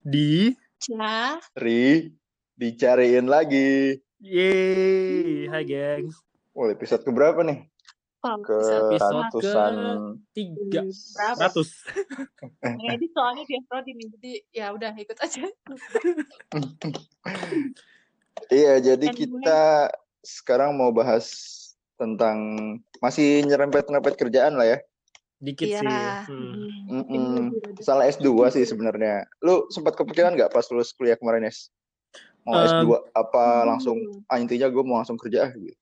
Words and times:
di 0.00 0.56
Cah. 0.80 1.36
Ri, 1.60 2.08
dicariin 2.56 3.28
lagi. 3.28 4.00
Yeay, 4.20 5.44
hai 5.48 5.64
gengs. 5.64 6.16
Oh, 6.56 6.68
episode 6.72 7.04
keberapa 7.04 7.44
nih? 7.44 7.68
Oh, 8.20 8.36
Ke 8.44 8.56
Episode 8.60 9.32
ratusan. 9.32 9.72
Tiga 10.36 10.84
berapa? 10.88 11.40
ratus. 11.48 11.84
Ini 12.84 13.06
soalnya 13.12 13.44
dia 13.48 13.60
prodi 13.64 13.96
nih, 13.96 14.08
jadi 14.16 14.32
ya 14.52 14.66
udah 14.76 14.92
ikut 14.96 15.18
aja. 15.20 15.44
Iya, 18.50 18.82
jadi 18.82 19.14
Anyway. 19.14 19.30
kita 19.30 19.92
sekarang 20.26 20.74
mau 20.74 20.90
bahas 20.90 21.28
tentang 21.94 22.38
masih 22.98 23.46
nyerempet-nyerempet 23.46 24.16
kerjaan 24.18 24.58
lah 24.58 24.66
ya. 24.66 24.78
Dikit 25.40 25.66
Iya. 25.66 25.80
sih. 25.80 25.88
Hmm. 26.28 27.00
Mm-mm. 27.00 27.34
lebih- 27.50 27.80
Salah 27.80 28.04
S2 28.06 28.28
sih 28.50 28.62
sebenarnya. 28.62 29.24
Lu 29.40 29.64
sempat 29.68 29.96
kepikiran 29.96 30.36
nggak 30.36 30.52
pas 30.52 30.68
lulus 30.68 30.92
kuliah 30.92 31.16
kemarin, 31.16 31.44
Es? 31.44 31.72
Mau 32.42 32.54
Um, 32.54 32.62
S2 32.62 32.84
apa 33.10 33.42
Hmm. 33.42 33.66
langsung 33.66 33.96
ah 34.26 34.36
intinya 34.36 34.66
gue 34.66 34.82
mau 34.82 34.96
langsung 34.96 35.16
kerja 35.16 35.48
ah, 35.48 35.52
gitu. 35.52 35.72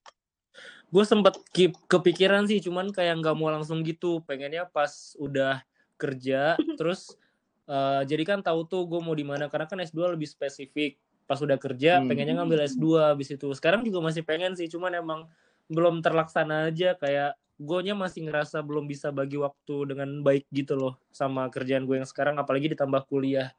Gue 0.89 1.05
sempet 1.05 1.37
keep 1.51 1.75
kepikiran 1.85 2.47
sih, 2.47 2.59
cuman 2.59 2.89
kayak 2.89 3.19
nggak 3.19 3.35
mau 3.35 3.49
langsung 3.49 3.83
gitu. 3.83 4.23
Pengennya 4.23 4.65
pas 4.65 4.89
udah 5.17 5.61
kerja, 5.97 6.55
terus 6.79 7.19
eh, 7.67 8.03
jadi 8.03 8.23
kan 8.25 8.39
tahu 8.41 8.65
tuh 8.65 8.87
gue 8.87 8.97
mau 8.97 9.13
di 9.13 9.23
mana. 9.23 9.51
Karena 9.51 9.67
kan 9.67 9.77
S2 9.77 10.09
lebih 10.09 10.25
spesifik. 10.25 10.97
Pas 11.27 11.37
udah 11.37 11.59
kerja, 11.59 11.99
Hmm. 11.99 12.09
pengennya 12.09 12.39
ngambil 12.39 12.65
S2 12.65 12.87
habis 13.05 13.29
itu. 13.29 13.45
Sekarang 13.53 13.83
juga 13.83 14.01
masih 14.01 14.25
pengen 14.25 14.55
sih, 14.55 14.65
cuman 14.67 14.95
emang 14.95 15.21
belum 15.69 16.01
terlaksana 16.01 16.73
aja. 16.73 16.97
Kayak 16.99 17.39
gue 17.59 17.79
masih 17.95 18.27
ngerasa 18.27 18.63
belum 18.65 18.87
bisa 18.87 19.11
bagi 19.15 19.37
waktu 19.39 19.95
dengan 19.95 20.21
baik 20.23 20.47
gitu 20.51 20.79
loh 20.79 20.95
sama 21.15 21.47
kerjaan 21.53 21.85
gue 21.85 22.01
yang 22.01 22.09
sekarang, 22.09 22.41
apalagi 22.41 22.73
ditambah 22.73 23.07
kuliah. 23.07 23.55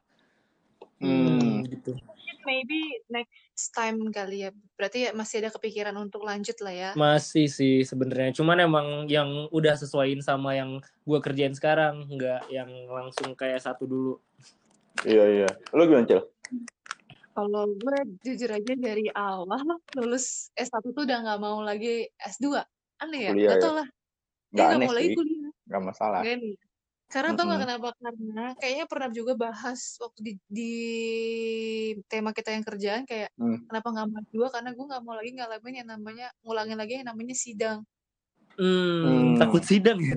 Hmm. 0.99 1.63
gitu. 1.63 1.95
Maybe 2.47 3.03
next 3.11 3.71
time 3.75 4.09
kali 4.09 4.47
ya. 4.47 4.51
Berarti 4.73 5.05
ya 5.05 5.11
masih 5.13 5.43
ada 5.43 5.53
kepikiran 5.53 5.93
untuk 6.01 6.25
lanjut 6.25 6.57
lah 6.65 6.73
ya. 6.73 6.89
Masih 6.97 7.45
sih 7.45 7.85
sebenarnya. 7.85 8.33
Cuman 8.33 8.57
emang 8.63 8.87
yang 9.05 9.47
udah 9.53 9.75
sesuaiin 9.77 10.23
sama 10.23 10.57
yang 10.57 10.81
gue 11.05 11.19
kerjain 11.21 11.53
sekarang, 11.53 12.09
nggak 12.09 12.49
yang 12.49 12.71
langsung 12.89 13.35
kayak 13.37 13.61
satu 13.61 13.85
dulu. 13.85 14.13
Iya, 15.05 15.45
iya. 15.45 15.49
Lu 15.71 15.87
gimana, 15.87 16.07
Cil? 16.09 16.23
Kalau 17.39 17.71
gue 17.71 17.97
jujur 18.19 18.51
aja 18.51 18.73
dari 18.75 19.07
awal 19.15 19.47
lulus 19.97 20.51
S1 20.59 20.83
tuh 20.91 21.07
udah 21.07 21.17
nggak 21.23 21.39
mau 21.39 21.63
lagi 21.63 22.03
S2. 22.19 22.59
Aneh 22.99 23.19
ya? 23.23 23.31
Kuliah 23.31 23.47
Gak 23.47 23.55
ya? 23.55 23.63
tau 23.63 23.73
lah. 23.79 23.87
Dia 24.51 24.59
nggak 24.59 24.75
aneh 24.75 24.87
mau 24.91 24.95
lagi 24.99 25.09
kuliah. 25.15 25.51
Nggak 25.71 25.83
masalah. 25.87 26.19
Gak 26.27 26.35
nih. 26.35 26.55
Karena 27.09 27.29
tau 27.33 27.45
gak 27.47 27.61
kenapa? 27.65 27.87
Karena 27.97 28.45
kayaknya 28.59 28.85
pernah 28.85 29.09
juga 29.09 29.33
bahas 29.33 29.79
waktu 29.97 30.19
di, 30.21 30.33
di 30.45 30.73
tema 32.05 32.35
kita 32.35 32.51
yang 32.51 32.61
kerjaan 32.61 33.07
kayak 33.07 33.31
Hmm. 33.39 33.63
kenapa 33.65 33.87
nggak 33.87 34.07
mau 34.11 34.21
dua 34.29 34.47
karena 34.51 34.69
gue 34.75 34.85
nggak 34.85 35.03
mau 35.07 35.15
lagi 35.15 35.31
ngalamin 35.33 35.75
yang 35.79 35.89
namanya 35.89 36.27
ngulangin 36.43 36.75
lagi 36.77 36.93
yang 36.99 37.07
namanya 37.07 37.35
sidang 37.39 37.79
Hmm, 38.59 38.99
Hmm. 38.99 39.39
takut 39.39 39.63
sidang 39.63 39.95
ya. 40.03 40.13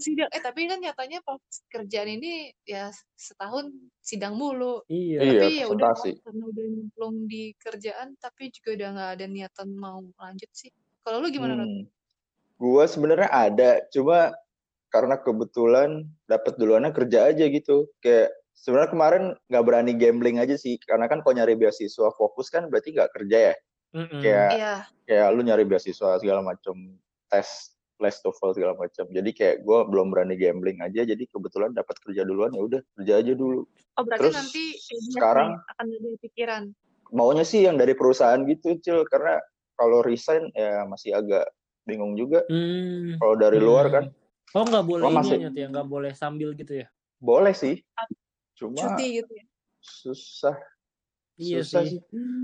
Sidang 0.00 0.30
eh 0.30 0.42
tapi 0.42 0.66
kan 0.66 0.78
nyatanya 0.80 1.20
pas 1.22 1.40
kerjaan 1.70 2.10
ini 2.18 2.50
ya 2.64 2.90
setahun 3.14 3.70
sidang 4.00 4.34
mulu 4.38 4.82
Iya. 4.88 5.18
Iya, 5.20 5.30
tapi 5.30 5.50
ya 5.60 5.66
udah 5.70 5.92
karena 5.98 6.44
udah 6.50 6.64
nyemplung 6.70 7.16
di 7.26 7.52
kerjaan 7.58 8.16
tapi 8.18 8.50
juga 8.54 8.70
udah 8.78 8.88
nggak 8.94 9.10
ada 9.20 9.26
niatan 9.26 9.68
mau 9.74 10.02
lanjut 10.18 10.50
sih 10.54 10.70
kalau 11.04 11.20
lu 11.20 11.28
gimana 11.28 11.60
Rod? 11.60 11.68
Hmm. 11.68 11.84
Gua 12.56 12.88
sebenarnya 12.88 13.28
ada, 13.28 13.84
cuma 13.92 14.32
karena 14.88 15.20
kebetulan 15.20 16.08
dapat 16.24 16.56
duluannya 16.56 16.96
kerja 16.96 17.28
aja 17.28 17.44
gitu. 17.44 17.92
Kayak 18.00 18.32
sebenarnya 18.56 18.90
kemarin 18.94 19.24
nggak 19.52 19.64
berani 19.68 19.92
gambling 19.92 20.40
aja 20.40 20.56
sih, 20.56 20.80
karena 20.80 21.04
kan 21.10 21.20
kalau 21.20 21.36
nyari 21.36 21.60
beasiswa 21.60 22.08
fokus 22.16 22.48
kan 22.48 22.72
berarti 22.72 22.96
nggak 22.96 23.12
kerja 23.12 23.52
ya. 23.52 23.54
Mm-mm. 23.94 24.20
Kayak 24.24 24.50
Iya 24.56 24.74
kayak 25.04 25.28
lu 25.36 25.40
nyari 25.44 25.64
beasiswa 25.68 26.16
segala 26.16 26.40
macam, 26.40 26.96
tes 27.28 27.73
les 28.00 28.16
TOEFL 28.18 28.50
segala 28.54 28.74
macam. 28.74 29.06
Jadi 29.06 29.30
kayak 29.30 29.56
gua 29.62 29.86
belum 29.86 30.10
berani 30.10 30.34
gambling 30.34 30.82
aja, 30.82 31.06
jadi 31.06 31.22
kebetulan 31.30 31.70
dapat 31.70 31.94
kerja 32.02 32.26
duluan 32.26 32.50
ya 32.50 32.62
udah 32.62 32.80
kerja 32.98 33.14
aja 33.22 33.32
dulu. 33.32 33.62
oh 33.94 34.02
berarti 34.02 34.26
Terus 34.26 34.34
nanti 34.34 34.64
ini 34.74 35.10
sekarang- 35.14 35.54
akan 35.54 35.86
ada 35.86 36.10
pikiran 36.18 36.62
Maunya 37.14 37.46
sih 37.46 37.62
yang 37.62 37.78
dari 37.78 37.94
perusahaan 37.94 38.42
gitu, 38.42 38.74
Cil, 38.82 39.06
karena 39.06 39.38
kalau 39.78 40.02
resign 40.02 40.50
ya 40.50 40.82
masih 40.82 41.14
agak 41.14 41.46
bingung 41.86 42.18
juga. 42.18 42.42
Hmm. 42.50 43.14
Kalau 43.22 43.34
dari 43.38 43.60
luar 43.62 43.86
kan 43.92 44.04
Oh 44.50 44.62
nggak 44.66 44.82
boleh 44.86 45.02
Lo 45.02 45.10
ini 45.10 45.16
masih- 45.18 45.40
ya, 45.42 45.50
ya 45.54 45.66
nggak 45.70 45.86
boleh 45.86 46.12
sambil 46.14 46.54
gitu 46.54 46.82
ya? 46.82 46.86
boleh 47.18 47.54
sih, 47.54 47.80
cuma 48.54 48.76
cuti 48.76 49.22
gitu 49.22 49.32
ya 49.32 49.44
susah 49.80 50.56
Iya 51.34 51.62
susah 51.66 51.82
sih. 51.86 51.98
sih. 51.98 52.00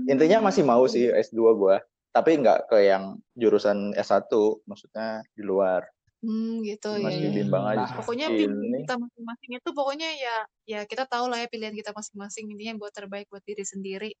Intinya 0.07 0.43
masih 0.51 0.63
mau 0.63 0.83
sih 0.85 1.07
S2 1.07 1.39
gua, 1.55 1.79
tapi 2.11 2.37
nggak 2.43 2.67
ke 2.67 2.77
yang 2.85 3.17
jurusan 3.33 3.95
S1, 3.95 4.27
maksudnya 4.67 5.23
di 5.35 5.43
luar. 5.43 5.87
hmm 6.21 6.61
gitu 6.61 6.93
ya 7.01 7.09
Masih 7.09 7.27
ya. 7.27 7.33
bimbang 7.33 7.65
aja. 7.65 7.81
Nah, 7.81 7.97
pokoknya 7.97 8.27
pilihan 8.29 8.85
kita 8.85 8.93
masing-masing 8.93 9.49
itu 9.57 9.69
pokoknya 9.73 10.09
ya 10.21 10.35
ya 10.69 10.79
kita 10.85 11.09
tahu 11.09 11.25
lah 11.33 11.41
ya 11.41 11.47
pilihan 11.49 11.73
kita 11.73 11.89
masing-masing 11.97 12.45
intinya 12.53 12.77
buat 12.77 12.93
terbaik 12.93 13.25
buat 13.33 13.41
diri 13.41 13.65
sendiri 13.65 14.11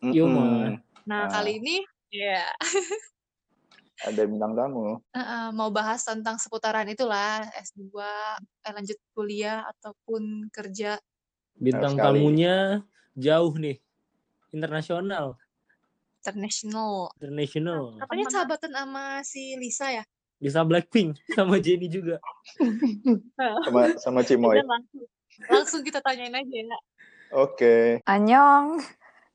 mm-mm, 0.00 0.32
man. 0.32 0.80
nah 1.04 1.28
Nah. 1.28 1.30
kali 1.30 1.60
ini 1.60 1.84
ya 2.08 2.48
ada 4.08 4.22
bintang 4.24 4.56
tamu. 4.56 4.96
eh, 5.12 5.48
mau 5.52 5.68
bahas 5.68 6.00
tentang 6.02 6.40
seputaran 6.40 6.88
itulah 6.88 7.44
S2 7.52 8.00
eh, 8.64 8.72
lanjut 8.72 8.96
kuliah 9.12 9.60
ataupun 9.76 10.48
kerja 10.48 10.96
Bintang 11.62 11.94
tamunya 11.94 12.82
jauh 13.14 13.54
nih. 13.54 13.78
Internasional, 14.50 15.38
international 16.22 17.10
international. 17.18 17.98
katanya 17.98 18.26
sahabatan 18.30 18.70
sama 18.70 19.04
si 19.26 19.58
Lisa 19.58 19.90
ya 19.90 20.04
Bisa 20.38 20.62
Blackpink 20.62 21.18
sama 21.38 21.58
Jennie 21.58 21.86
juga. 21.86 22.18
Sama 23.66 23.94
sama 23.98 24.20
Cimoy. 24.22 24.58
Langsung 24.58 25.06
langsung 25.46 25.80
kita 25.82 25.98
tanyain 25.98 26.34
aja 26.34 26.54
ya 26.66 26.78
Oke. 27.32 28.02
Annyeong. 28.04 28.78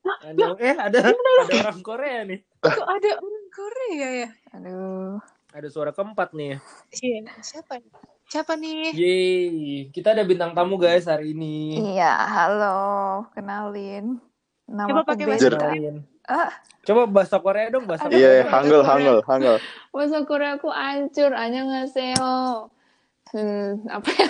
Ada, 0.04 0.44
eh 0.56 0.76
ada 0.76 0.98
ada 1.12 1.54
orang 1.58 1.80
Korea 1.80 2.24
nih. 2.24 2.40
kok 2.60 2.84
ada 2.84 3.10
orang 3.20 3.48
Korea 3.50 4.08
ya 4.24 4.28
Aduh. 4.52 5.16
Ada 5.48 5.68
suara 5.68 5.92
keempat 5.92 6.32
nih. 6.32 6.60
iya 7.00 7.24
siapa 7.40 7.80
siapa 8.28 8.52
nih 8.60 8.92
Yeay, 8.92 9.48
kita 9.88 10.12
ada 10.12 10.28
bintang 10.28 10.52
tamu 10.52 10.76
guys 10.76 11.08
hari 11.08 11.32
ini. 11.32 11.96
Iya, 11.96 12.12
halo. 12.28 12.78
Kenalin. 13.32 14.20
Nama 14.68 14.88
Coba 14.92 15.00
aku 15.08 15.16
pakai 15.16 16.04
Ah. 16.27 16.51
Coba 16.83 17.07
bahasa 17.07 17.39
Korea 17.39 17.71
dong, 17.71 17.87
bahasa 17.87 18.07
Aduh. 18.07 18.19
Iya, 18.19 18.43
Korea. 18.43 18.51
hangul 18.51 18.81
hangul 18.83 19.17
hangul. 19.23 19.57
Bahasa 19.91 20.19
Korea 20.27 20.59
aku 20.59 20.69
hancur. 20.71 21.31
안녕하세요. 21.31 22.27
Hmm, 23.33 23.81
apa 23.89 24.09
ya? 24.13 24.29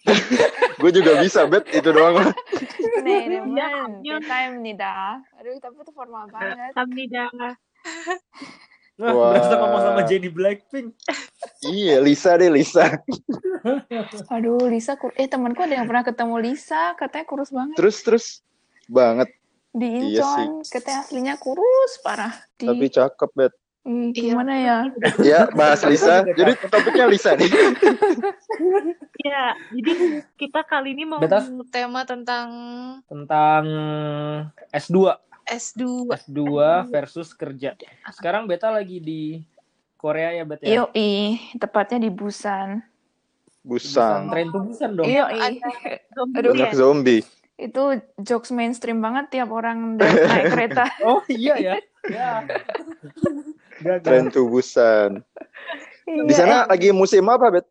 Gue 0.77 0.91
juga 0.93 1.17
bisa 1.17 1.49
bet 1.49 1.65
itu 1.73 1.89
doang. 1.89 2.21
네, 3.01 3.25
이름은 3.25 3.57
안녕. 3.57 4.21
베타입니다. 4.21 4.83
Aduh, 5.41 5.57
tapi 5.57 5.75
itu 5.81 5.91
formal 5.95 6.29
banget. 6.29 6.71
Hamida 6.77 7.25
Wah, 8.95 9.11
Wah. 9.11 9.31
berasa 9.35 9.59
ngomong 9.59 9.81
sama 9.83 10.01
Jennie 10.07 10.31
Blackpink. 10.31 10.95
iya, 11.67 11.99
Lisa 11.99 12.39
deh 12.39 12.47
Lisa. 12.47 12.95
Aduh, 14.31 14.71
Lisa 14.71 14.95
kur 14.95 15.11
eh 15.19 15.27
temanku 15.27 15.65
ada 15.67 15.75
yang 15.75 15.89
pernah 15.89 16.05
ketemu 16.07 16.35
Lisa, 16.39 16.95
katanya 16.95 17.25
kurus 17.27 17.51
banget. 17.51 17.75
Terus 17.75 17.97
terus 18.07 18.25
banget, 18.87 19.27
Di 19.70 19.86
Iya 19.86 20.26
sih. 20.26 20.44
Incheon, 20.50 20.50
katanya 20.66 20.98
aslinya 21.00 21.34
kurus 21.38 21.92
parah. 22.02 22.34
Di 22.58 22.66
tapi 22.66 22.86
cakep 22.90 23.30
bet. 23.32 23.54
Ih, 23.80 24.12
Iya. 24.12 24.36
gimana 24.36 24.52
ya? 24.60 24.78
Ya, 25.24 25.40
bahas 25.56 25.80
Lisa. 25.88 26.20
Jadi 26.38 26.52
topiknya 26.68 27.06
Lisa 27.08 27.32
nih. 27.32 27.48
Ya, 29.20 29.56
jadi 29.72 29.92
kita 30.36 30.60
kali 30.68 30.92
ini 30.92 31.08
mau 31.08 31.16
Betas? 31.16 31.48
tema 31.72 32.04
tentang 32.04 32.48
Tentang 33.08 33.64
S2. 34.68 35.16
S2. 35.48 36.12
S2 36.12 36.40
versus 36.92 37.32
kerja. 37.32 37.72
Sekarang 38.12 38.44
Beta 38.44 38.68
lagi 38.68 39.00
di 39.00 39.40
Korea 39.96 40.32
ya, 40.32 40.44
Bet 40.44 40.60
ya? 40.60 40.84
Yoi, 40.84 41.40
tepatnya 41.56 42.04
di 42.04 42.10
Busan. 42.12 42.84
Busang. 43.60 44.28
Tren 44.28 44.48
tuh 44.48 44.60
Busan 44.60 44.90
dong. 44.92 45.04
Yoi. 45.08 45.60
Zombie 46.12 46.36
Aduh. 46.40 46.52
Banyak 46.52 46.68
ya? 46.68 46.76
zombie. 46.76 47.20
Itu 47.60 47.82
jokes 48.16 48.48
mainstream 48.50 49.04
banget 49.04 49.28
tiap 49.30 49.52
orang 49.52 50.00
naik 50.32 50.48
kereta. 50.48 50.88
Oh 51.04 51.20
iya 51.28 51.54
ya. 51.60 51.74
Ya. 52.08 52.40
Tren 54.00 54.32
tubusan. 54.32 55.20
Di 56.08 56.16
Iya, 56.26 56.34
sana 56.34 56.56
eh, 56.64 56.72
lagi 56.72 56.88
musim 56.90 57.20
apa, 57.28 57.52
Bet? 57.52 57.68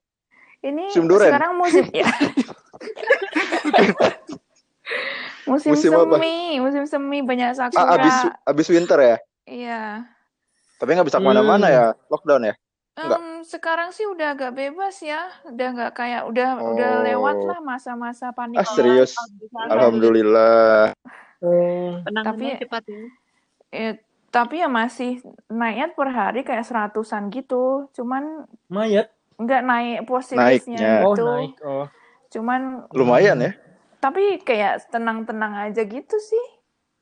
ini 0.61 0.85
musim 0.85 1.09
duren? 1.09 1.33
sekarang 1.33 1.57
musim 1.57 1.85
ya. 1.97 2.05
musim, 5.45 5.71
Musim 5.73 5.91
apa? 5.95 6.15
semi, 6.17 6.37
musim 6.61 6.83
semi 6.85 7.19
banyak 7.25 7.57
sakura. 7.57 7.81
Ah, 7.81 7.97
abis 7.97 8.15
abis 8.45 8.67
winter 8.69 8.99
ya. 9.01 9.15
Iya. 9.45 9.81
Tapi 10.77 10.89
nggak 10.93 11.07
bisa 11.09 11.17
ke 11.17 11.25
mana-mana 11.25 11.67
Hmm. 11.67 11.75
ya, 11.75 11.85
lockdown 12.07 12.43
ya. 12.45 12.55
Enggak. 13.01 13.19
Em, 13.19 13.27
sekarang 13.41 13.89
sih 13.89 14.03
udah 14.03 14.33
agak 14.33 14.51
bebas 14.51 14.95
ya, 14.99 15.21
udah 15.45 15.67
nggak 15.69 15.93
kayak 15.93 16.21
udah 16.25 16.49
udah 16.59 16.91
lewat 17.03 17.35
Oh. 17.37 17.47
lah 17.47 17.59
masa-masa 17.59 18.29
panik 18.29 18.57
Ah 18.57 18.67
serius? 18.67 19.15
Alhamdulillah. 19.15 19.69
Alhamdulillah. 19.69 20.83
Oh, 21.39 22.03
Penanganannya 22.03 22.27
Tapi- 22.51 22.61
cepat 22.61 22.83
ya. 22.83 23.01
Eh, 23.69 23.93
tapi 24.27 24.55
ya 24.57 24.67
masih 24.67 25.17
naiknya 25.47 25.87
per 25.89 26.09
hari 26.09 26.41
kayak 26.41 26.63
seratusan 26.63 27.29
gitu, 27.29 27.87
cuman 27.91 28.43
mayat. 28.67 29.09
nggak 29.35 29.61
naik 29.63 29.97
positifnya 30.03 30.51
Naiknya. 30.59 30.91
Oh, 31.01 31.15
gitu. 31.15 31.23
naik. 31.25 31.53
Oh. 31.63 31.87
Cuman 32.29 32.61
Lumayan 32.91 33.39
ya. 33.39 33.51
tapi 33.97 34.37
kayak 34.39 34.83
tenang-tenang 34.87 35.65
aja 35.65 35.81
gitu 35.81 36.15
sih. 36.15 36.45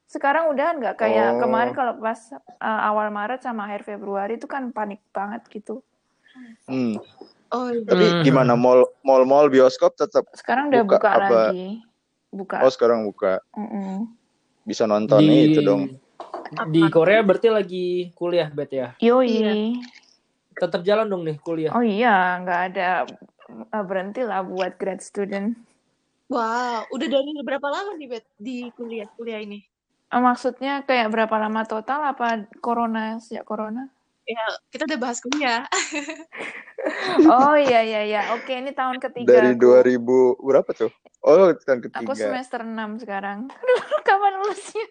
Sekarang 0.07 0.49
udah 0.49 0.67
nggak 0.73 0.95
kayak 0.97 1.35
Oh. 1.35 1.39
kemarin 1.43 1.71
kalau 1.71 1.99
pas 1.99 2.19
uh, 2.57 2.81
awal 2.87 3.11
Maret 3.11 3.43
sama 3.43 3.67
akhir 3.67 3.83
Februari 3.85 4.35
itu 4.35 4.47
kan 4.47 4.71
panik 4.71 5.03
banget 5.11 5.43
gitu. 5.51 5.83
Hmm. 6.63 6.95
Oh 7.49 7.67
iya. 7.67 7.83
Tapi 7.83 8.05
Hmm. 8.09 8.23
gimana 8.23 8.53
mall 8.55 8.87
mall 9.01 9.23
mall 9.23 9.47
bioskop 9.47 9.93
tetap 9.93 10.23
Sekarang 10.31 10.71
udah 10.71 10.81
Buka 10.81 10.95
buka, 10.95 11.09
apa? 11.09 11.27
lagi. 11.51 11.83
Buka. 12.27 12.55
oh 12.59 12.71
sekarang 12.71 13.03
buka. 13.03 13.39
Mm-mm. 13.53 14.07
Bisa 14.63 14.83
nonton 14.83 15.19
Di 15.19 15.51
itu 15.51 15.59
dong. 15.61 15.95
di 16.69 16.79
Korea 16.87 17.19
berarti 17.19 17.47
lagi 17.47 17.87
kuliah 18.13 18.47
bet 18.47 18.71
ya. 18.71 18.87
Yoi. 18.99 19.27
Iya. 19.27 19.53
Tetap 20.53 20.81
jalan 20.81 21.05
dong 21.05 21.23
nih 21.23 21.35
kuliah. 21.37 21.71
Oh 21.71 21.83
iya, 21.83 22.39
nggak 22.39 22.61
ada 22.71 23.03
uh, 23.69 23.83
berhenti 23.83 24.23
lah 24.23 24.39
buat 24.41 24.75
grad 24.75 24.99
student. 24.99 25.55
Wow, 26.27 26.87
udah 26.89 27.07
dari 27.07 27.31
berapa 27.39 27.63
lama 27.63 27.95
nih 27.95 28.07
Bet 28.09 28.25
di 28.35 28.67
kuliah 28.71 29.07
kuliah 29.09 29.39
ini? 29.39 29.63
Uh, 30.07 30.23
maksudnya 30.23 30.87
kayak 30.87 31.11
berapa 31.11 31.35
lama 31.35 31.67
total 31.67 32.15
apa 32.15 32.47
corona 32.63 33.19
sejak 33.19 33.43
corona? 33.43 33.91
Ya, 34.27 34.43
kita 34.71 34.87
udah 34.87 34.99
bahas 34.99 35.19
kuliah. 35.23 35.63
Oh 37.25 37.57
iya 37.57 37.81
iya 37.81 38.01
iya. 38.05 38.21
Oke, 38.37 38.53
ini 38.53 38.69
tahun 38.69 39.01
ketiga 39.01 39.41
Dari 39.41 39.57
aku. 39.57 39.81
2000 39.81 40.37
berapa 40.45 40.69
tuh? 40.77 40.93
Oh, 41.25 41.49
tahun 41.57 41.81
Aku 41.89 42.13
ketiga. 42.13 42.29
semester 42.29 42.61
6 42.61 43.01
sekarang. 43.01 43.49
Aduh, 43.65 43.81
kapan 44.05 44.33
lulusnya? 44.37 44.89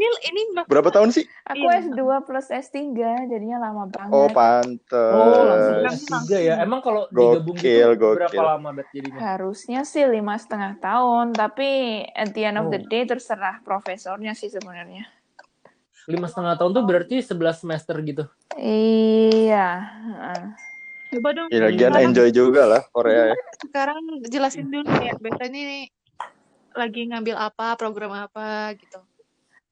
Ini 0.00 0.08
ini 0.32 0.40
Berapa 0.64 0.88
tahun 0.88 1.12
sih? 1.12 1.28
Aku 1.44 1.60
Iya. 1.60 1.84
S2 1.92 2.00
plus 2.24 2.48
S3, 2.48 2.88
jadinya 3.28 3.68
lama 3.68 3.84
banget. 3.84 4.16
Oh, 4.16 4.32
pantes. 4.32 5.12
Oh, 5.12 5.44
langsung 5.44 5.76
Langsung. 5.84 6.20
S3 6.24 6.32
ya. 6.40 6.54
Emang 6.64 6.80
kalau 6.80 7.04
digabung 7.12 7.52
Gokil, 7.52 8.00
gitu 8.00 8.16
berapa 8.16 8.32
gokil. 8.32 8.40
lama 8.40 8.68
bet 8.72 8.88
jadinya? 8.96 9.20
Harusnya 9.20 9.84
sih 9.84 10.08
lima 10.08 10.40
setengah 10.40 10.80
tahun, 10.80 11.36
tapi 11.36 11.68
at 12.16 12.32
the 12.32 12.48
end 12.48 12.56
of 12.56 12.72
the 12.72 12.80
Oh. 12.80 12.88
day 12.88 13.04
terserah 13.04 13.60
profesornya 13.60 14.32
sih 14.32 14.48
sebenarnya. 14.48 15.04
Lima 16.08 16.24
setengah 16.32 16.56
tahun 16.56 16.72
tuh 16.72 16.84
berarti 16.88 17.20
11 17.20 17.60
semester 17.60 17.92
gitu. 18.00 18.24
Iya. 18.56 19.84
coba 21.10 21.28
dong. 21.34 21.50
Ya, 21.50 21.66
lagian 21.66 21.92
enjoy 21.92 22.30
juga 22.30 22.64
lah 22.64 22.82
Korea 22.88 23.34
ya. 23.34 23.36
sekarang 23.66 23.98
jelasin 24.30 24.70
dulu 24.70 24.86
ya, 25.02 25.12
Bet 25.18 25.36
ini 25.42 25.90
lagi 26.70 27.02
ngambil 27.04 27.34
apa, 27.34 27.74
program 27.74 28.14
apa 28.14 28.72
gitu. 28.78 29.02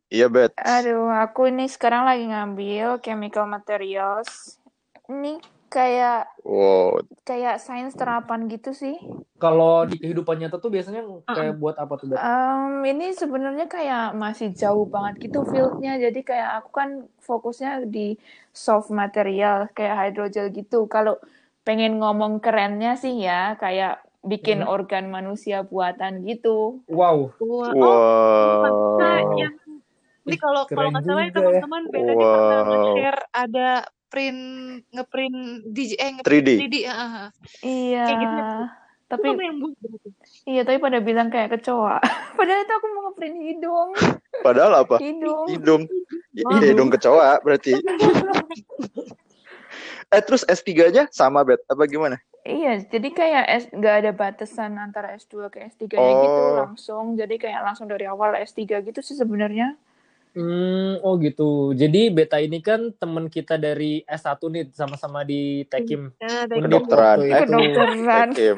Iya, 0.09 0.27
Bet. 0.33 0.57
Aduh, 0.57 1.13
aku 1.13 1.53
ini 1.53 1.69
sekarang 1.69 2.09
lagi 2.09 2.25
ngambil 2.25 3.05
chemical 3.05 3.45
materials. 3.45 4.57
Ini 5.05 5.37
kayak 5.69 6.33
Wow. 6.49 7.05
kayak 7.29 7.61
sains 7.61 7.93
terapan 7.93 8.49
gitu 8.49 8.73
sih. 8.73 8.97
Kalau 9.37 9.85
di 9.85 10.01
kehidupan 10.01 10.41
nyata 10.41 10.57
tuh 10.57 10.73
biasanya 10.73 11.05
kayak 11.29 11.61
buat 11.61 11.77
apa 11.77 11.95
tuh 12.01 12.09
bet? 12.09 12.19
Em, 12.19 12.81
ini 12.89 13.13
sebenarnya 13.13 13.69
kayak 13.69 14.17
masih 14.17 14.57
jauh 14.57 14.89
banget 14.89 15.29
gitu 15.29 15.45
fieldnya. 15.45 16.01
Jadi 16.01 16.25
kayak 16.25 16.65
aku 16.65 16.71
kan 16.73 16.91
fokusnya 17.21 17.85
di 17.85 18.17
soft 18.57 18.89
material 18.89 19.69
kayak 19.77 19.95
hydrogel 20.09 20.49
gitu. 20.57 20.89
Kalau 20.89 21.21
pengen 21.69 22.01
ngomong 22.01 22.41
kerennya 22.41 22.97
sih 22.97 23.13
ya 23.21 23.61
kayak 23.61 24.01
bikin 24.25 24.65
Hmm. 24.65 24.73
organ 24.73 25.13
manusia 25.13 25.63
buatan 25.63 26.25
gitu. 26.25 26.81
Wow. 26.89 27.37
Wah, 27.39 27.71
oh, 27.77 27.77
Wow. 27.77 29.37
Yang 29.37 29.68
ini 30.29 30.37
kalau 30.37 30.63
kalau 30.65 30.89
nggak 30.93 31.05
salah 31.05 31.23
ya 31.25 31.27
ya. 31.27 31.35
teman-teman 31.35 31.83
beda 31.89 32.13
nih 32.13 32.27
pernah 32.29 32.61
Wow. 32.61 32.69
nge-share 32.69 33.21
ada 33.33 33.69
print 34.09 34.41
ngeprint 34.89 35.39
di 35.67 35.85
eh 35.95 36.11
ngeprint 36.15 36.45
3D. 36.45 36.51
3D, 36.65 36.77
ah, 36.85 36.97
ah. 36.97 37.29
Iya. 37.61 38.05
Kayak 38.05 38.19
gitu. 38.21 38.39
Itu 38.39 38.65
Tapi 39.09 39.27
iya 40.45 40.63
tapi 40.63 40.79
pada 40.79 41.01
bilang 41.01 41.29
kayak 41.29 41.49
kecoa. 41.57 41.97
Padahal 42.39 42.61
itu 42.61 42.73
aku 42.73 42.87
mau 42.93 43.03
ngeprint 43.09 43.37
hidung, 43.41 43.91
Padahal 44.45 44.73
apa? 44.85 44.97
hidung. 45.01 45.47
Hidung. 45.49 45.83
Wow. 46.45 46.61
Hidung 46.61 46.89
kecoa 46.93 47.41
berarti. 47.41 47.73
Eh 50.09 50.25
terus 50.25 50.41
S3-nya 50.49 51.13
sama, 51.13 51.45
Bet? 51.45 51.61
Apa 51.69 51.85
gimana? 51.85 52.17
Iya, 52.41 52.81
jadi 52.89 53.09
kayak 53.13 53.45
S 53.45 53.65
nggak 53.69 53.95
ada 54.01 54.11
batasan 54.17 54.81
antara 54.81 55.13
S2 55.13 55.53
ke 55.53 55.69
S3-nya 55.69 56.01
gitu 56.25 56.41
Oh. 56.41 56.57
langsung. 56.65 57.05
Jadi 57.13 57.37
kayak 57.37 57.61
langsung 57.61 57.93
dari 57.93 58.09
awal 58.09 58.33
S3 58.41 58.81
gitu 58.89 59.05
sih 59.05 59.13
sebenarnya. 59.13 59.77
Hmm, 60.39 61.03
oh 61.03 61.19
gitu. 61.19 61.75
Jadi 61.75 62.15
Beta 62.15 62.39
ini 62.39 62.63
kan 62.63 62.95
teman 62.95 63.27
kita 63.27 63.59
dari 63.59 64.07
S1 64.07 64.39
nih 64.39 64.71
sama-sama 64.71 65.27
di 65.27 65.67
Tekim. 65.67 66.15
Nah, 66.15 66.47
Kedokteran. 66.47 67.19
Eh, 67.27 67.27
itu. 67.27 67.43
Kedokteran. 67.43 68.29
Tekim. 68.31 68.57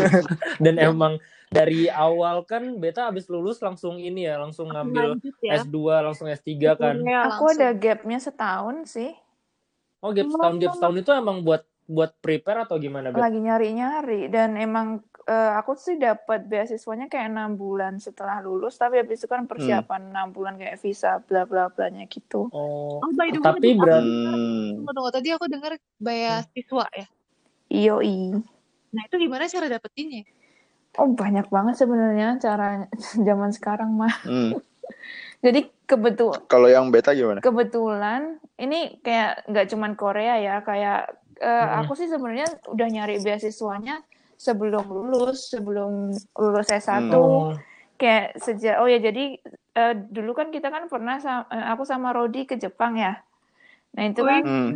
Dan 0.64 0.74
emang 0.82 1.22
dari 1.54 1.86
awal 1.86 2.42
kan 2.42 2.82
Beta 2.82 3.06
abis 3.14 3.30
lulus 3.30 3.62
langsung 3.62 4.02
ini 4.02 4.26
ya, 4.26 4.42
langsung 4.42 4.74
ngambil 4.74 5.14
lanjut 5.14 5.38
ya. 5.38 5.62
S2, 5.62 5.78
langsung 6.02 6.26
S3 6.26 6.50
kan. 6.74 6.98
Korea 6.98 7.20
Aku 7.30 7.46
langsung. 7.46 7.62
ada 7.62 7.68
gapnya 7.78 8.18
setahun 8.18 8.76
sih. 8.90 9.14
Oh, 10.02 10.10
gap 10.10 10.26
setahun, 10.26 10.54
gap 10.58 10.72
setahun 10.74 10.96
itu 10.98 11.10
emang 11.14 11.46
buat 11.46 11.62
buat 11.84 12.10
prepare 12.18 12.64
atau 12.66 12.80
gimana, 12.80 13.12
Bet? 13.12 13.22
Lagi 13.22 13.38
nyari-nyari 13.38 14.32
dan 14.32 14.58
emang 14.58 15.04
eh, 15.24 15.52
aku 15.56 15.72
sih 15.74 15.96
dapat 15.96 16.44
beasiswanya 16.44 17.08
kayak 17.08 17.32
enam 17.32 17.56
bulan 17.56 17.96
setelah 17.96 18.40
lulus, 18.40 18.76
tapi 18.76 19.00
habis 19.00 19.20
itu 19.20 19.28
kan 19.28 19.44
persiapan 19.44 20.12
enam 20.12 20.28
bulan 20.30 20.54
kayak 20.54 20.76
visa 20.78 21.20
bla 21.24 21.48
bla 21.48 21.72
blanya 21.72 22.04
gitu. 22.06 22.48
Oh, 22.52 23.00
Oh, 23.00 23.10
by 23.12 23.28
the 23.28 23.40
way, 23.40 23.44
tapi 23.44 23.68
berarti 23.74 24.08
Hmm. 24.08 24.80
tunggu, 24.80 24.90
tunggu, 24.92 25.10
tadi 25.12 25.28
aku 25.32 25.46
dengar 25.50 25.72
beasiswa 25.98 26.86
ya. 26.94 27.06
Ioi. 27.68 28.36
Nah, 28.94 29.02
itu 29.04 29.14
gimana 29.18 29.44
cara 29.44 29.66
dapetinnya? 29.66 30.22
Oh 30.94 31.10
banyak 31.10 31.50
banget 31.50 31.74
sebenarnya 31.74 32.38
cara 32.38 32.86
zaman 33.18 33.50
sekarang 33.50 33.90
mah. 33.92 34.14
Hmm. 34.22 34.54
Jadi 35.44 35.68
kebetul 35.84 36.46
Kalau 36.48 36.68
yang 36.70 36.88
beta 36.88 37.12
gimana? 37.12 37.42
kebetulan 37.42 38.40
ini 38.56 39.00
kayak 39.04 39.44
nggak 39.50 39.66
cuman 39.74 39.92
Korea 39.98 40.38
ya 40.40 40.56
kayak 40.62 41.12
eh, 41.42 41.48
Hmm. 41.66 41.82
aku 41.82 41.92
sih 41.98 42.06
sebenarnya 42.06 42.46
udah 42.70 42.88
nyari 42.88 43.18
beasiswanya 43.20 44.00
sebelum 44.36 44.84
lulus 44.86 45.50
sebelum 45.50 46.10
lulus 46.34 46.68
S1 46.68 47.10
oh, 47.14 47.54
kayak 47.94 48.38
sejak 48.42 48.82
oh 48.82 48.88
ya 48.90 48.98
jadi 48.98 49.38
eh, 49.74 49.94
dulu 49.94 50.34
kan 50.34 50.50
kita 50.50 50.68
kan 50.68 50.90
pernah 50.90 51.18
sa- 51.18 51.46
eh, 51.48 51.64
aku 51.70 51.86
sama 51.86 52.10
Rodi 52.10 52.44
ke 52.44 52.58
Jepang 52.58 52.98
ya 52.98 53.22
nah 53.94 54.02
itu 54.02 54.26
kan 54.26 54.42
Hmm. 54.42 54.74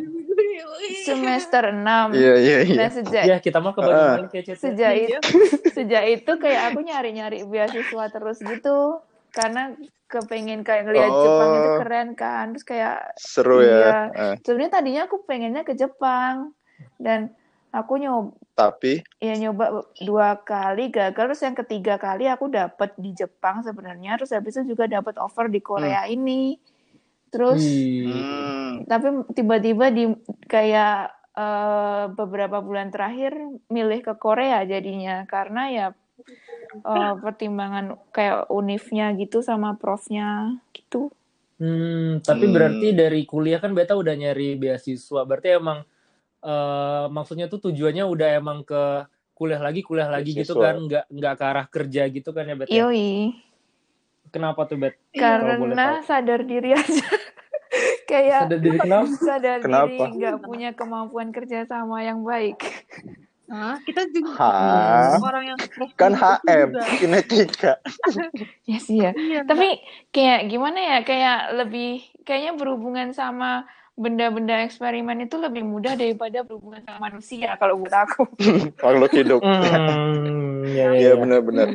semester 1.05 1.75
6 1.75 2.15
Iya, 2.15 2.35
iya, 2.39 2.59
iya. 2.63 2.77
nah 2.79 2.91
sejak 2.91 3.25
ya 3.27 3.37
kita 3.43 3.59
ya, 3.59 4.23
Cet, 4.31 4.47
ya. 4.47 4.55
sejak 4.57 4.93
Iya. 4.95 5.19
itu 5.19 5.31
sejak 5.75 6.05
itu 6.07 6.33
kayak 6.39 6.63
aku 6.71 6.79
nyari-nyari 6.87 7.43
beasiswa 7.45 8.05
terus 8.15 8.39
gitu 8.39 9.03
karena 9.35 9.75
kepengen 10.09 10.65
kayak 10.65 10.89
ngelihat 10.89 11.11
Jepang 11.13 11.51
itu 11.53 11.69
Oh. 11.69 11.77
keren 11.83 12.09
kan 12.15 12.45
terus 12.55 12.65
kayak 12.65 12.97
Seru 13.19 13.61
Iya. 13.61 13.77
ya. 13.77 13.99
Eh, 14.15 14.35
sebenarnya 14.41 14.73
tadinya 14.73 15.03
aku 15.05 15.17
pengennya 15.27 15.63
ke 15.67 15.75
Jepang 15.77 16.55
dan 16.97 17.35
aku 17.71 18.01
nyoba 18.01 18.33
tapi 18.59 19.07
ya 19.23 19.39
nyoba 19.39 19.87
dua 20.03 20.35
kali 20.43 20.91
gagal 20.91 21.31
terus 21.31 21.43
yang 21.47 21.55
ketiga 21.55 21.95
kali 21.95 22.27
aku 22.27 22.51
dapet 22.51 22.91
di 22.99 23.15
Jepang 23.15 23.63
sebenarnya 23.63 24.19
terus 24.19 24.35
habis 24.35 24.59
itu 24.59 24.75
juga 24.75 24.91
dapat 24.91 25.15
offer 25.23 25.47
di 25.47 25.63
Korea 25.63 26.11
ini 26.11 26.59
terus 27.31 27.63
hmm, 27.63 28.91
tapi 28.91 29.07
tiba-tiba 29.39 29.95
di 29.95 30.11
kayak 30.51 31.15
eh, 31.39 32.05
beberapa 32.11 32.59
bulan 32.59 32.91
terakhir 32.91 33.39
milih 33.71 34.03
ke 34.03 34.15
Korea 34.19 34.67
jadinya 34.67 35.23
karena 35.31 35.63
ya 35.71 35.87
eh, 36.83 37.15
pertimbangan 37.23 37.95
kayak 38.11 38.51
unifnya 38.51 39.15
gitu 39.15 39.39
sama 39.39 39.79
profnya 39.79 40.59
gitu 40.75 41.15
Hmm, 41.59 42.23
tapi 42.23 42.47
Hmm. 42.47 42.55
berarti 42.55 42.89
dari 42.95 43.27
kuliah 43.27 43.59
kan 43.59 43.75
Beta 43.75 43.99
udah 43.99 44.15
nyari 44.15 44.55
beasiswa. 44.55 45.27
Berarti 45.27 45.59
emang 45.59 45.83
eh, 46.41 47.05
maksudnya 47.09 47.47
tuh 47.47 47.71
tujuannya 47.71 48.05
udah 48.05 48.29
emang 48.37 48.63
ke 48.63 49.07
kuliah 49.33 49.63
lagi, 49.63 49.81
kuliah 49.81 50.11
lagi 50.11 50.35
gitu 50.35 50.59
kan, 50.59 50.75
nggak 50.83 51.05
nggak 51.09 51.35
ke 51.35 51.45
arah 51.47 51.67
kerja 51.67 52.03
gitu 52.07 52.31
kan 52.31 52.45
ya 52.45 52.55
Bet 52.55 52.69
ya? 52.69 52.85
yoi 52.85 53.39
Kenapa 54.29 54.67
tuh 54.67 54.77
Bet? 54.77 54.99
Karena 55.15 56.05
sadar 56.05 56.45
diri 56.45 56.75
aja 56.75 57.07
kayak 58.11 58.51
Sadar 58.51 58.59
diri 58.61 58.79
kenapa? 58.79 59.07
sadar 59.31 59.59
Kenapa? 59.63 59.89
diri 59.89 60.19
nggak 60.19 60.37
punya 60.43 60.71
kemampuan 60.75 61.29
kerja 61.31 61.65
sama 61.65 62.03
yang 62.03 62.23
baik 62.23 62.59
Hah? 63.49 63.81
Kita 63.81 64.05
juga 64.13 64.37
Hah? 64.37 65.17
orang 65.25 65.45
yang 65.49 65.59
kan 65.97 66.13
HM, 66.13 66.69
kinetika. 67.01 67.81
ya 68.69 68.77
sih 68.77 69.01
ya 69.01 69.17
Iya, 69.17 69.41
tapi 69.49 69.81
kayak 70.13 70.53
gimana 70.53 70.77
ya 70.77 70.99
kayak 71.01 71.57
lebih 71.57 72.05
kayaknya 72.29 72.53
berhubungan 72.61 73.17
sama 73.17 73.65
benda-benda 73.99 74.63
eksperimen 74.63 75.19
itu 75.21 75.35
lebih 75.35 75.67
mudah 75.67 75.93
daripada 75.93 76.41
berhubungan 76.41 76.81
sama 76.81 77.11
manusia 77.11 77.59
kalau 77.59 77.83
buat 77.83 77.93
aku. 77.93 78.23
makhluk 78.85 79.13
hidup. 79.13 79.41
Hmm, 79.43 80.63
ya, 80.65 80.95
ya, 80.95 80.97
Iya 80.97 81.13
ya. 81.13 81.19
benar-benar. 81.19 81.67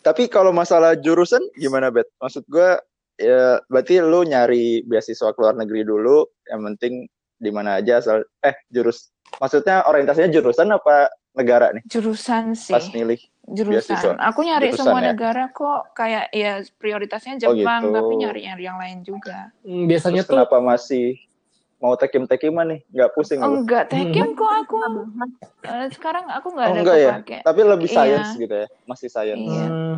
Tapi 0.00 0.28
kalau 0.28 0.54
masalah 0.54 0.94
jurusan 0.94 1.42
gimana 1.54 1.90
Bet? 1.90 2.06
Maksud 2.16 2.46
gue 2.46 2.78
ya 3.16 3.58
berarti 3.66 3.98
lu 3.98 4.22
nyari 4.22 4.84
beasiswa 4.84 5.32
ke 5.32 5.38
luar 5.38 5.58
negeri 5.58 5.82
dulu. 5.82 6.22
Yang 6.46 6.60
penting 6.62 6.92
di 7.34 7.50
mana 7.50 7.76
aja 7.76 7.98
asal 7.98 8.22
eh 8.40 8.54
jurus 8.70 9.10
maksudnya 9.36 9.82
orientasinya 9.84 10.30
jurusan 10.30 10.70
apa 10.70 11.10
negara 11.34 11.74
nih 11.74 11.82
Jurusan 11.90 12.54
sih, 12.54 12.70
pas 12.70 12.86
milih? 12.88 13.18
jurusan. 13.44 13.82
beasiswa. 13.90 14.12
Aku 14.22 14.46
nyari 14.46 14.70
Jurusan 14.70 14.86
semua 14.86 15.00
ya? 15.02 15.10
negara 15.10 15.50
kok 15.50 15.92
kayak 15.92 16.30
ya 16.30 16.62
prioritasnya 16.78 17.42
Oh, 17.42 17.52
Jepang, 17.52 17.90
gitu. 17.90 17.96
tapi 17.98 18.12
nyari 18.16 18.40
yang, 18.46 18.56
yang 18.62 18.78
lain 18.78 18.98
juga. 19.02 19.50
Hmm, 19.66 19.90
Biasanya 19.90 20.22
Terus 20.22 20.30
tuh 20.30 20.34
kenapa 20.38 20.56
masih 20.62 21.18
mau 21.84 22.00
tekim-tekiman 22.00 22.64
nih? 22.72 22.80
Nggak 22.88 23.10
pusing 23.12 23.44
lu? 23.44 23.60
Enggak, 23.60 23.92
tekem 23.92 24.32
kok 24.32 24.52
aku. 24.64 24.76
Eh, 25.68 25.86
sekarang 25.92 26.24
aku 26.32 26.56
nggak 26.56 26.64
Oh, 26.64 26.72
ada 26.72 26.80
enggak 26.80 26.96
ya? 26.96 27.12
Tapi 27.44 27.60
lebih 27.60 27.88
Iya. 27.92 27.96
science 28.24 28.30
gitu 28.40 28.54
ya? 28.64 28.66
Masih 28.88 29.08
science. 29.12 29.44
Iya. 29.44 29.68
hmm, 29.68 29.96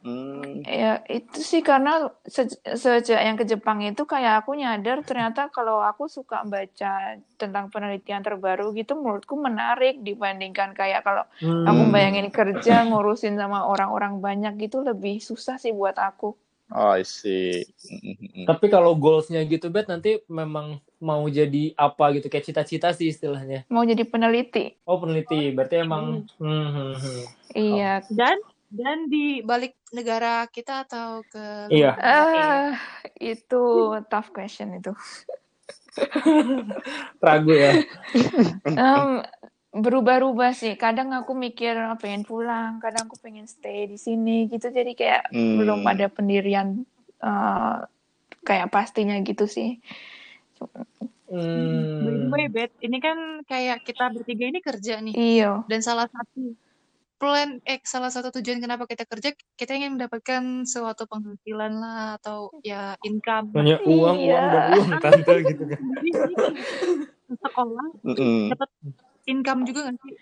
Hmm. 0.00 0.64
Ya, 0.64 1.04
itu 1.12 1.44
sih 1.44 1.60
karena 1.60 2.08
se- 2.24 2.56
sejak 2.72 3.20
yang 3.20 3.36
ke 3.36 3.44
Jepang 3.44 3.84
itu 3.84 4.08
kayak 4.08 4.40
aku 4.40 4.56
nyadar 4.56 5.04
ternyata 5.04 5.52
kalau 5.52 5.84
aku 5.84 6.08
suka 6.08 6.40
baca 6.48 7.20
tentang 7.36 7.68
penelitian 7.68 8.24
terbaru 8.24 8.72
gitu 8.72 8.96
menurutku 8.96 9.36
menarik 9.36 10.00
dibandingkan 10.00 10.72
kayak 10.72 11.04
kalau 11.04 11.28
aku 11.68 11.82
Hmm. 11.84 11.92
bayangin 11.92 12.32
kerja 12.32 12.88
ngurusin 12.88 13.36
sama 13.36 13.68
orang-orang 13.68 14.24
banyak 14.24 14.56
gitu 14.56 14.80
lebih 14.80 15.20
susah 15.20 15.60
sih 15.60 15.76
buat 15.76 16.00
aku. 16.00 16.32
Oh, 16.70 16.94
I 16.94 17.02
see. 17.02 17.66
Hmm. 17.86 18.46
Tapi 18.46 18.70
kalau 18.70 18.94
goalsnya 18.94 19.42
gitu, 19.46 19.68
Bet, 19.74 19.90
nanti 19.90 20.22
memang 20.30 20.78
mau 21.02 21.26
jadi 21.26 21.74
apa 21.74 22.14
gitu, 22.14 22.30
kayak 22.30 22.46
cita-cita 22.46 22.94
sih 22.94 23.10
istilahnya. 23.10 23.66
Mau 23.66 23.82
jadi 23.82 24.06
peneliti. 24.06 24.78
Oh, 24.86 25.02
peneliti, 25.02 25.50
berarti 25.50 25.82
emang... 25.82 26.30
Hmm, 26.38 26.68
hmm, 26.70 26.92
hmm. 26.94 27.22
Iya. 27.58 27.92
Dan 28.14 28.38
dan 28.70 29.10
di 29.10 29.42
balik 29.42 29.74
negara 29.90 30.46
kita 30.46 30.86
atau 30.86 31.26
ke 31.26 31.66
Iya. 31.74 31.90
Ah, 31.98 32.78
itu 33.18 33.62
tough 34.06 34.30
question 34.30 34.78
itu. 34.78 34.94
Ragu 37.18 37.50
ya. 37.50 37.82
Em, 38.62 39.26
berubah-ubah 39.70 40.50
sih. 40.50 40.74
Kadang 40.74 41.14
aku 41.14 41.30
mikir 41.32 41.78
"Ah, 41.78 41.94
pengen 41.94 42.26
pulang, 42.26 42.82
kadang 42.82 43.06
aku 43.06 43.16
pengen 43.18 43.46
stay 43.46 43.86
di 43.86 43.94
sini 43.96 44.50
gitu. 44.50 44.66
Jadi 44.66 44.92
kayak 44.94 45.30
Hmm. 45.30 45.56
belum 45.58 45.80
ada 45.84 46.06
pendirian 46.06 46.82
eh, 47.20 47.76
kayak 48.40 48.72
pastinya 48.72 49.14
gitu 49.20 49.44
sih. 49.44 49.76
Hmm. 51.30 52.02
By 52.02 52.14
the 52.16 52.26
way, 52.28 52.46
Bet, 52.48 52.72
ini 52.80 52.98
kan 52.98 53.44
kayak 53.44 53.84
kita 53.84 54.10
bertiga 54.10 54.44
ini 54.48 54.60
kerja 54.60 54.98
nih. 54.98 55.14
Iya. 55.14 55.62
Dan 55.68 55.80
salah 55.80 56.10
satu 56.10 56.56
plan, 57.16 57.60
eh 57.62 57.76
salah 57.84 58.08
satu 58.08 58.32
tujuan 58.32 58.58
kenapa 58.58 58.88
kita 58.88 59.04
kerja, 59.04 59.30
kita 59.54 59.76
ingin 59.76 59.94
mendapatkan 59.94 60.64
suatu 60.64 61.04
penghasilan 61.04 61.72
lah 61.76 62.16
atau 62.16 62.48
ya 62.64 62.96
income. 63.04 63.52
Hanya 63.52 63.76
uang, 63.84 64.16
Iya. 64.16 64.32
uang, 64.32 64.46
dan 64.48 64.62
uang, 64.72 64.88
tante 64.98 65.34
gitu 65.44 65.62
kan. 65.68 65.80
Sekolah 67.44 67.88
Mm-mm. 68.02 68.50
dapat 68.50 68.68
income 69.26 69.66
juga 69.68 69.80
nggak 69.90 69.96
sih? 70.04 70.14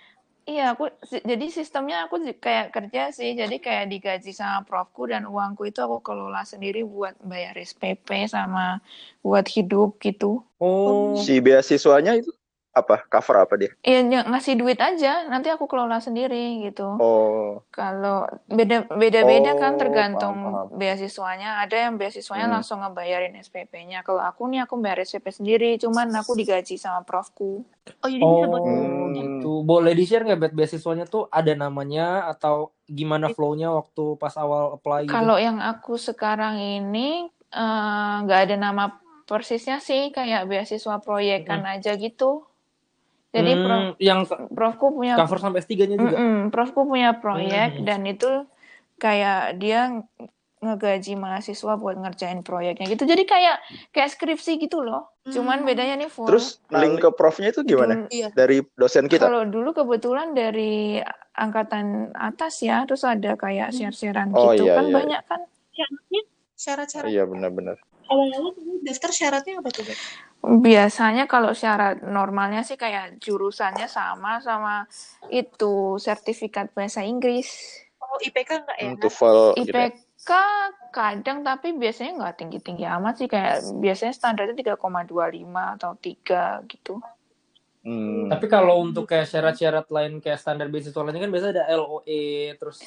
Iya, 0.49 0.73
aku 0.73 0.88
jadi 1.31 1.47
sistemnya 1.52 2.09
aku 2.09 2.17
kayak 2.45 2.73
kerja 2.73 3.00
sih. 3.12 3.37
Jadi 3.37 3.61
kayak 3.61 3.85
digaji 3.93 4.33
sama 4.33 4.64
profku 4.64 5.05
dan 5.12 5.28
uangku 5.28 5.62
itu 5.69 5.78
aku 5.85 6.00
kelola 6.00 6.40
sendiri 6.49 6.81
buat 6.88 7.14
bayar 7.21 7.52
SPP 7.61 8.09
sama 8.25 8.81
buat 9.21 9.45
hidup 9.45 10.00
gitu. 10.00 10.40
Oh, 10.61 11.14
Si 11.23 11.38
beasiswanya 11.45 12.12
itu 12.19 12.31
apa? 12.80 13.04
Cover 13.11 13.37
apa 13.44 13.54
dia? 13.58 13.70
Iya, 13.82 14.00
ny- 14.02 14.26
ngasih 14.26 14.54
duit 14.58 14.78
aja, 14.78 15.26
nanti 15.30 15.49
aku 15.50 15.64
kelola 15.70 15.99
sendiri 15.99 16.62
gitu. 16.66 16.99
Oh, 16.99 17.62
Kalau 17.70 18.26
beda 18.50 18.90
beda-beda 18.90 19.54
kan 19.54 19.76
Oh, 19.76 19.78
tergantung 19.78 20.35
paham, 20.35 20.66
paham. 20.66 20.78
beasiswanya. 20.80 21.62
Ada 21.62 21.76
yang 21.87 21.94
beasiswanya 22.00 22.47
Hmm. 22.50 22.54
langsung 22.58 22.78
ngebayarin 22.82 23.38
SPP-nya. 23.38 24.02
Kalau 24.02 24.18
aku 24.18 24.50
nih 24.50 24.66
aku 24.66 24.75
bayar 24.82 25.04
SPP 25.06 25.30
sendiri, 25.30 25.78
cuman 25.78 26.11
aku 26.16 26.35
digaji 26.35 26.75
sama 26.75 27.06
profku. 27.06 27.62
Oh 28.02 28.08
jadi 28.08 28.25
bisa 28.25 28.47
buat 28.50 28.62
oh 28.62 28.68
Hmm. 28.68 29.14
gitu. 29.14 29.52
Boleh 29.62 29.92
di-share 29.94 30.26
nggak, 30.26 30.40
Bet, 30.42 30.52
beasiswanya 30.58 31.06
tuh 31.06 31.30
ada 31.30 31.52
namanya 31.54 32.26
atau 32.30 32.75
gimana 32.88 33.28
flow-nya 33.30 33.68
waktu 33.70 34.16
pas 34.18 34.35
awal 34.35 34.75
apply 34.80 35.06
gitu? 35.06 35.14
Kalau 35.14 35.37
yang 35.38 35.58
aku 35.62 35.94
sekarang 35.99 36.58
ini 36.58 37.30
eh, 37.49 38.14
nggak 38.26 38.40
ada 38.49 38.56
nama 38.61 38.85
persisnya 39.28 39.78
sih, 39.80 40.08
kayak 40.12 40.49
beasiswa 40.49 40.99
proyekan 41.04 41.62
aja 41.64 41.94
gitu. 41.97 42.49
Jadi 43.28 43.52
prof, 43.54 43.76
Hmm, 43.78 43.92
yang 44.00 44.20
profku 44.49 44.87
punya 44.90 45.14
cover 45.14 45.37
sampai 45.38 45.61
S3-nya 45.61 45.97
juga? 45.97 46.16
Mm-mm, 46.16 46.49
profku 46.49 46.80
punya 46.82 47.12
proyek 47.14 47.76
Hmm. 47.76 47.85
dan 47.85 48.00
itu 48.02 48.30
kayak 48.97 49.61
dia 49.61 50.00
ngegaji 50.58 51.14
mahasiswa 51.14 51.76
buat 51.76 51.94
ngerjain 51.94 52.40
proyeknya 52.40 52.88
gitu. 52.88 53.04
Jadi 53.04 53.23
kayak 53.25 53.62
kayak 53.90 54.11
skripsi 54.11 54.58
gitu 54.58 54.80
loh. 54.80 55.12
Cuman 55.25 55.61
Hmm. 55.61 55.68
bedanya 55.68 55.94
nih 55.94 56.08
full. 56.08 56.26
terus 56.26 56.58
link 56.68 56.99
ke 56.99 57.12
profnya 57.12 57.52
itu 57.52 57.62
gimana? 57.62 57.94
Dulu- 57.94 58.11
Iya. 58.11 58.28
Dari 58.32 58.56
dosen 58.75 59.06
kita? 59.06 59.28
Kalau 59.28 59.44
dulu 59.44 59.70
kebetulan 59.70 60.32
dari 60.32 60.99
angkatan 61.32 62.11
atas 62.12 62.58
ya, 62.58 62.82
terus 62.82 63.04
ada 63.04 63.37
kayak 63.37 63.70
share-sharean 63.70 64.32
Oh, 64.32 64.50
gitu 64.50 64.66
iya, 64.66 64.75
kan 64.75 64.85
iya. 64.85 64.94
banyak 64.97 65.23
kan. 65.23 65.40
Syaratnya, 65.70 66.23
syarat-syarat 66.56 67.08
Iya 67.08 67.23
benar-benar. 67.25 67.76
awal-awal 68.08 68.56
daftar 68.82 69.11
syaratnya 69.12 69.61
apa 69.61 69.68
tuh? 69.68 69.85
Biasanya 70.38 71.26
kalau 71.26 71.50
syarat 71.50 72.00
normalnya 72.00 72.62
sih 72.62 72.78
kayak 72.78 73.18
jurusannya 73.18 73.90
sama 73.90 74.38
sama 74.38 74.87
itu 75.28 75.99
sertifikat 75.99 76.71
bahasa 76.73 77.02
Inggris. 77.02 77.50
Oh 77.99 78.16
IPK 78.23 78.64
nggak 78.64 78.78
ya? 78.78 78.90
TOEFL 78.97 79.38
gitu 79.59 79.75
ya. 79.75 79.90
IPK 79.90 80.30
kadang 80.95 81.42
tapi 81.42 81.75
biasanya 81.75 82.12
nggak 82.23 82.37
tinggi-tinggi 82.38 82.85
amat 82.87 83.14
sih 83.18 83.28
kayak 83.28 83.66
biasanya 83.83 84.14
standarnya 84.14 84.54
3,25 84.78 85.75
atau 85.76 85.90
3 85.99 86.71
gitu. 86.71 86.95
Hmm. 87.83 88.30
Tapi 88.30 88.47
kalau 88.47 88.80
untuk 88.83 89.11
kayak 89.11 89.26
syarat-syarat 89.26 89.90
lain 89.90 90.23
kayak 90.23 90.38
standar 90.38 90.71
beasiswa 90.71 91.02
lainnya 91.02 91.23
kan 91.25 91.33
biasanya 91.35 91.52
ada 91.61 91.66
LOE 91.76 92.54
terus 92.57 92.78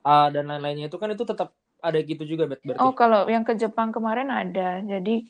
A 0.00 0.32
dan 0.32 0.48
lain-lainnya 0.48 0.88
itu 0.88 0.96
kan 0.96 1.12
itu 1.12 1.26
tetap 1.28 1.52
ada 1.82 1.98
gitu 2.00 2.24
juga 2.24 2.48
Bet, 2.48 2.64
berarti. 2.64 2.82
Oh, 2.82 2.96
kalau 2.96 3.28
yang 3.28 3.44
ke 3.44 3.54
Jepang 3.54 3.92
kemarin 3.92 4.32
ada. 4.32 4.80
Jadi 4.80 5.28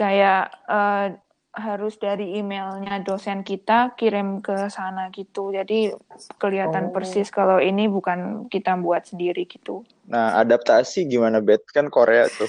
kayak 0.00 0.48
eh, 0.64 1.06
harus 1.50 1.98
dari 1.98 2.38
emailnya 2.38 3.02
dosen 3.02 3.42
kita 3.42 3.92
kirim 3.94 4.40
ke 4.40 4.70
sana 4.70 5.10
gitu. 5.10 5.50
Jadi 5.50 5.92
kelihatan 6.38 6.88
Oh. 6.88 6.92
persis 6.94 7.28
kalau 7.28 7.60
ini 7.60 7.84
bukan 7.84 8.46
kita 8.46 8.78
buat 8.78 9.04
sendiri 9.04 9.44
gitu. 9.44 9.84
Nah, 10.06 10.38
adaptasi 10.38 11.04
gimana, 11.04 11.42
Bet? 11.42 11.66
Kan 11.68 11.92
Korea 11.92 12.30
tuh. 12.30 12.48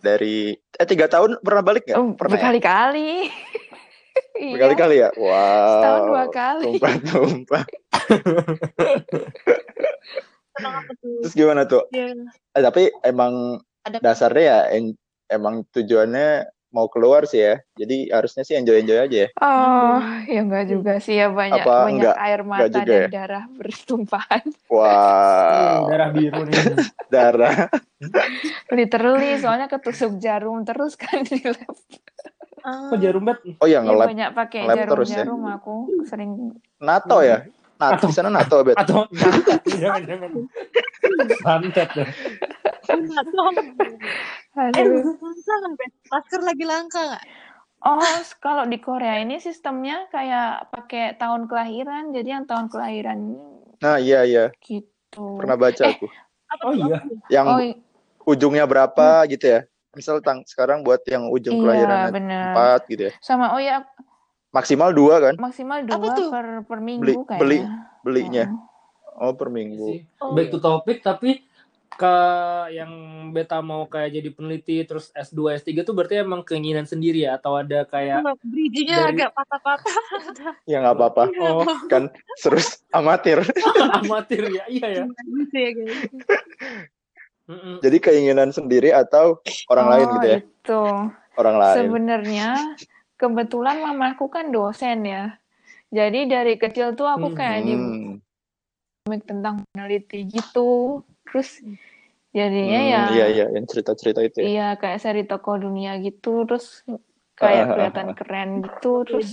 Dari, 0.00 0.56
eh 0.56 0.86
tiga 0.88 1.04
tahun 1.04 1.36
pernah 1.44 1.60
balik 1.60 1.84
nggak? 1.84 1.98
Oh, 2.00 2.16
Pernah 2.16 2.32
ya? 2.32 2.36
berkali-kali. 2.40 3.10
Iya, 4.32 4.52
Berkali-kali 4.56 4.96
ya? 4.96 5.10
Wow. 5.12 5.68
setahun 5.76 6.00
dua 6.08 6.24
kali. 6.32 6.64
Tumpah-tumpah. 6.64 7.64
Terus 11.20 11.34
gimana 11.34 11.66
tuh? 11.66 11.84
Ya, 11.90 12.14
Eh, 12.50 12.62
tapi 12.62 12.90
emang 13.02 13.60
dasarnya 14.00 14.42
ya 14.42 14.60
en- 14.72 14.98
emang 15.26 15.62
tujuannya 15.70 16.48
mau 16.70 16.86
keluar 16.86 17.26
sih 17.26 17.42
ya. 17.42 17.58
Jadi 17.74 18.10
harusnya 18.10 18.42
sih 18.46 18.54
enjoy-enjoy 18.54 18.98
aja 18.98 19.16
ya. 19.26 19.28
Oh, 19.38 19.98
ya 20.24 20.40
enggak 20.42 20.66
juga 20.70 20.92
sih 21.02 21.18
ya 21.18 21.28
banyak 21.28 21.66
Apa 21.66 21.86
banyak 21.86 22.02
enggak? 22.06 22.16
air 22.16 22.40
Enggak 22.40 22.58
mata 22.62 22.78
juga 22.80 22.86
dan 22.86 23.00
ya? 23.02 23.08
darah 23.10 23.44
bertumpahan. 23.58 24.44
Hmm, 24.70 24.78
Wow. 24.78 25.90
darah 25.90 26.08
biru 26.14 26.40
nih. 26.46 26.54
Darah. 27.10 27.66
Literally, 28.70 29.34
soalnya 29.42 29.66
ketusuk 29.66 30.22
jarum 30.22 30.62
terus 30.62 30.94
kan 30.94 31.26
di 31.26 31.42
lab. 31.42 31.74
Oh 32.62 32.94
jarum 32.94 33.26
Bet. 33.26 33.42
Oh 33.58 33.66
ya 33.66 33.82
Ya 33.82 33.82
nge-lab 33.82 34.06
banyak 34.14 34.30
pakai 34.30 34.60
nge-lab 34.62 34.86
terus 34.94 35.08
ya? 35.10 35.26
jarum-jarum 35.26 35.42
aku 35.50 35.74
sering. 36.06 36.30
NATO 36.78 37.18
ya? 37.18 37.50
NATO 37.82 38.06
di 38.06 38.14
sana 38.14 38.30
NATO, 38.30 38.62
Bet. 38.62 38.78
Atau 38.78 39.10
jangan-jangan. 39.66 40.30
Santet 41.42 41.90
ya. 41.98 42.06
Eh, 44.68 44.84
Bet? 45.78 45.92
Masker 46.12 46.40
lagi 46.44 46.64
langka 46.68 47.00
nggak? 47.00 47.24
Oh, 47.80 47.96
kalau 48.44 48.68
di 48.68 48.76
Korea 48.76 49.24
ini 49.24 49.40
sistemnya 49.40 50.04
kayak 50.12 50.68
pakai 50.68 51.16
tahun 51.16 51.48
kelahiran, 51.48 52.12
jadi 52.12 52.28
yang 52.40 52.44
tahun 52.44 52.68
kelahiran 52.68 53.18
Nah, 53.80 53.96
iya 53.96 54.28
iya. 54.28 54.52
gitu. 54.60 55.40
Pernah 55.40 55.56
baca 55.56 55.80
Eh, 55.88 55.96
aku. 55.96 56.06
Apa 56.52 56.62
Oh 56.68 56.74
iya. 56.76 57.00
Yang 57.32 57.46
Oh 57.48 57.60
i- 57.64 57.80
ujungnya 58.28 58.68
berapa 58.68 59.24
gitu 59.32 59.48
ya. 59.48 59.60
Misal 59.96 60.20
tang 60.20 60.44
sekarang 60.44 60.84
buat 60.84 61.00
yang 61.08 61.32
ujung 61.32 61.56
iya 61.56 61.62
kelahirannya 61.64 62.10
bener. 62.12 62.44
empat 62.52 62.80
gitu 62.92 63.02
ya. 63.08 63.12
Sama 63.24 63.56
oh 63.56 63.60
ya 63.62 63.80
Maksimal 64.50 64.90
dua 64.90 65.22
kan 65.22 65.34
maksimal 65.38 65.78
dua 65.86 66.10
per 66.26 66.44
per 66.66 66.78
beli 66.82 66.90
minggu 66.98 67.22
beli 67.38 67.58
kayaknya. 67.62 67.70
belinya. 68.02 68.44
Mm. 68.50 68.58
Oh 69.20 69.32
per 69.32 69.48
Iya 69.48 69.54
minggu. 69.56 69.88
Oh, 70.20 70.34
Back 70.36 70.46
to 70.52 70.58
topic 70.60 70.96
tapi 71.00 71.30
ke 71.90 72.16
yang 72.70 72.92
beta 73.30 73.58
mau 73.58 73.84
kayak 73.84 74.14
jadi 74.14 74.28
peneliti 74.30 74.76
terus 74.82 75.10
S2 75.12 75.58
S3 75.58 75.82
tuh 75.82 75.92
berarti 75.92 76.18
emang 76.18 76.40
keinginan 76.40 76.82
sendiri 76.82 77.22
ya 77.22 77.34
atau 77.34 77.54
ada 77.54 77.82
kayak 77.82 78.22
bridging-nya 78.40 78.96
dari- 79.04 79.10
agak 79.18 79.30
patah-patah. 79.32 79.96
Ya 80.70 80.80
nggak 80.80 80.94
apa-apa. 80.94 81.22
oh 81.36 81.66
Kan 81.86 82.08
terus 82.38 82.80
amatir. 82.88 83.42
amatir 84.00 84.42
ya 84.48 84.64
iya 84.66 84.86
ya 84.88 85.04
gitu 85.04 85.56
ya. 85.56 85.70
Jadi 87.80 87.96
keinginan 87.98 88.50
sendiri 88.50 88.90
atau 88.90 89.42
orang 89.66 89.86
lain 89.88 90.06
Oh, 90.06 90.12
gitu 90.14 90.26
ya? 90.28 90.38
itu. 90.38 90.82
Orang 91.34 91.56
lain. 91.58 91.76
Sebenarnya 91.76 92.48
kebetulan 93.16 93.82
mamaku 93.82 94.30
kan 94.30 94.48
dosen 94.48 95.02
ya. 95.02 95.34
Jadi 95.90 96.24
dari 96.24 96.54
kecil 96.54 96.94
tuh 96.94 97.04
aku 97.04 97.34
kayak 97.34 97.60
di 97.60 97.74
Hmm. 97.74 98.22
komik 99.02 99.26
tentang 99.26 99.66
peneliti 99.66 100.22
gitu. 100.24 101.02
Terus 101.30 101.50
jadinya 102.30 102.80
Hmm, 102.82 102.92
ya 102.94 103.02
Iya 103.10 103.26
iya 103.34 103.46
yang 103.54 103.66
cerita-cerita 103.66 104.20
itu 104.22 104.36
ya. 104.42 104.46
iya 104.46 104.68
kayak 104.78 104.98
seri 105.02 105.22
tokoh 105.26 105.56
dunia 105.58 105.98
gitu. 106.02 106.46
Terus 106.46 106.82
kayak 107.38 107.64
kelihatan 107.74 108.08
keren 108.18 108.48
gitu. 108.66 108.92
Terus 109.06 109.28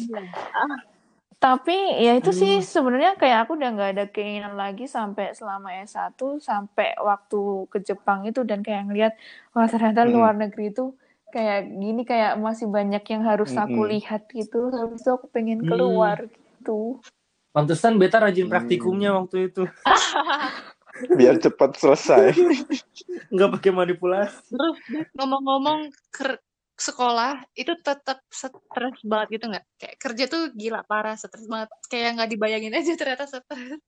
tapi 1.38 1.78
ya 2.02 2.18
itu 2.18 2.34
sih 2.34 2.66
sebenarnya 2.66 3.14
kayak 3.14 3.46
aku 3.46 3.62
udah 3.62 3.70
nggak 3.70 3.92
ada 3.94 4.06
keinginan 4.10 4.58
lagi 4.58 4.90
sampai 4.90 5.38
selama 5.38 5.70
S1 5.86 6.18
sampai 6.42 6.98
waktu 6.98 7.70
ke 7.70 7.78
Jepang 7.86 8.26
itu 8.26 8.42
dan 8.42 8.66
kayak 8.66 8.90
ngeliat 8.90 9.14
wah 9.54 9.70
ternyata 9.70 10.02
Mm-mm. 10.02 10.18
luar 10.18 10.34
negeri 10.34 10.74
itu 10.74 10.98
kayak 11.30 11.70
gini 11.78 12.02
kayak 12.10 12.42
masih 12.42 12.66
banyak 12.66 13.06
yang 13.06 13.22
harus 13.22 13.54
aku 13.54 13.86
Mm-mm. 13.86 13.92
lihat 13.94 14.26
gitu. 14.34 14.74
Habis 14.74 15.06
itu 15.06 15.12
aku 15.14 15.30
pengen 15.30 15.62
Hmm. 15.62 15.70
keluar 15.70 16.26
gitu. 16.26 17.06
pantesan 17.54 18.02
beta 18.02 18.18
rajin 18.18 18.50
Hmm. 18.50 18.54
praktikumnya 18.54 19.14
waktu 19.14 19.54
itu 19.54 19.70
Biar 21.18 21.36
cepat 21.38 21.78
selesai. 21.78 22.34
nggak 23.34 23.50
pakai 23.60 23.72
manipulasi 23.76 24.56
Terus 24.56 24.78
ngomong-ngomong 25.16 25.92
ker- 26.12 26.42
sekolah 26.78 27.42
itu 27.58 27.74
tetap 27.82 28.22
stres 28.30 29.02
banget 29.02 29.28
gitu 29.42 29.46
nggak? 29.50 29.66
Kayak 29.82 29.96
kerja 29.98 30.24
tuh 30.30 30.42
gila 30.54 30.82
parah 30.86 31.18
stres 31.18 31.50
banget. 31.50 31.70
Kayak 31.90 32.10
nggak 32.22 32.30
dibayangin 32.38 32.74
aja 32.78 32.94
ternyata 32.94 33.26
stres. 33.26 33.82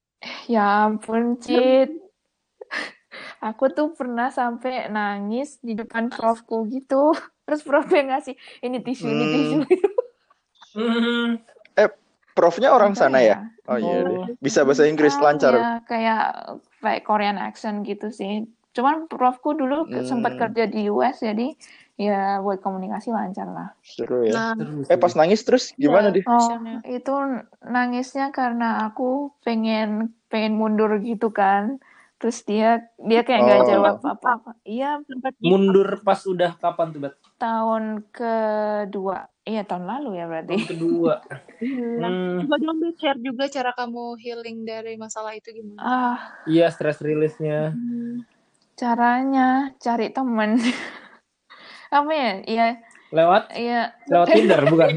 Ya 0.51 0.89
ampun, 0.89 1.39
Cid. 1.39 1.96
Aku 3.39 3.72
tuh 3.72 3.96
pernah 3.96 4.30
sampai 4.30 4.92
nangis 4.92 5.58
di 5.63 5.74
depan 5.74 6.12
profku 6.12 6.68
gitu. 6.68 7.16
Terus 7.48 7.63
profnya 7.63 8.13
ngasih, 8.13 8.36
ini 8.62 8.78
tisu, 8.84 9.08
ini 9.08 9.24
Hmm. 9.25 9.34
tisu. 9.34 9.58
Hmm. 10.75 11.28
Profnya 12.39 12.69
orang 12.72 12.96
sana 12.96 13.19
ya? 13.19 13.36
Oh 13.67 13.75
iya 13.75 14.08
deh. 14.08 14.39
Bisa 14.39 14.63
bahasa 14.63 14.88
Inggris 14.88 15.12
Ah, 15.19 15.24
lancar. 15.27 15.53
ya, 15.60 15.72
kayak 15.84 16.24
kayak 16.79 17.01
Korean 17.03 17.36
accent 17.36 17.84
gitu 17.84 18.08
sih. 18.15 18.48
Cuman 18.72 19.12
profku 19.12 19.51
dulu 19.51 19.91
ke- 19.91 20.08
sempat 20.08 20.39
Hmm. 20.39 20.41
kerja 20.48 20.63
di 20.72 20.88
US, 20.88 21.19
jadi 21.19 21.51
ya 22.00 22.39
buat 22.39 22.63
komunikasi 22.63 23.12
lancar 23.12 23.51
lah. 23.51 23.75
Seru 23.84 24.24
ya. 24.24 24.31
Nah, 24.39 24.53
Terus, 24.55 24.88
Eh 24.88 24.96
pas 24.96 25.13
nangis 25.19 25.43
terus 25.43 25.75
gimana 25.75 26.10
Iya. 26.10 26.15
di? 26.15 26.22
Oh, 26.24 26.48
itu 26.88 27.13
nangisnya 27.60 28.31
karena 28.31 28.88
aku 28.88 29.36
pengen 29.43 30.15
pengen 30.31 30.55
mundur 30.55 30.96
gitu 31.03 31.36
kan. 31.36 31.84
Terus 32.19 32.48
dia 32.48 32.88
dia 33.03 33.22
kayak 33.27 33.41
nggak 33.43 33.62
Oh. 33.63 33.67
jawab 33.67 33.96
apa-apa. 34.00 34.51
Iya, 34.63 35.03
sempat 35.03 35.34
mundur 35.43 35.88
pas 36.08 36.19
udah 36.24 36.55
kapan 36.55 36.88
tuh 36.96 37.00
bet 37.03 37.13
tahun 37.39 37.84
kedua. 38.12 39.27
Iya, 39.50 39.65
tahun 39.65 39.86
lalu 39.89 40.10
ya 40.22 40.25
berarti. 40.29 40.56
tahun 40.62 40.70
kedua 40.70 41.13
Iya. 41.60 42.08
hmm. 42.08 42.38
Coba 42.46 42.56
dong 42.62 42.79
share 42.96 43.20
juga 43.20 43.44
cara 43.51 43.72
kamu 43.75 44.15
healing 44.22 44.58
dari 44.63 44.96
masalah 44.96 45.36
itu 45.36 45.51
gimana? 45.51 45.82
Ah, 45.82 46.18
iya 46.48 46.70
stress 46.72 47.01
release-nya 47.03 47.74
Hmm. 47.75 48.24
caranya 48.79 49.74
cari 49.82 50.08
temen. 50.13 50.56
Apa 51.98 52.12
ya? 52.13 52.32
Iya, 52.48 52.65
lewat 53.12 53.44
iya. 53.58 53.82
lewat 54.08 54.27
Tinder 54.38 54.62
bukan 54.70 54.89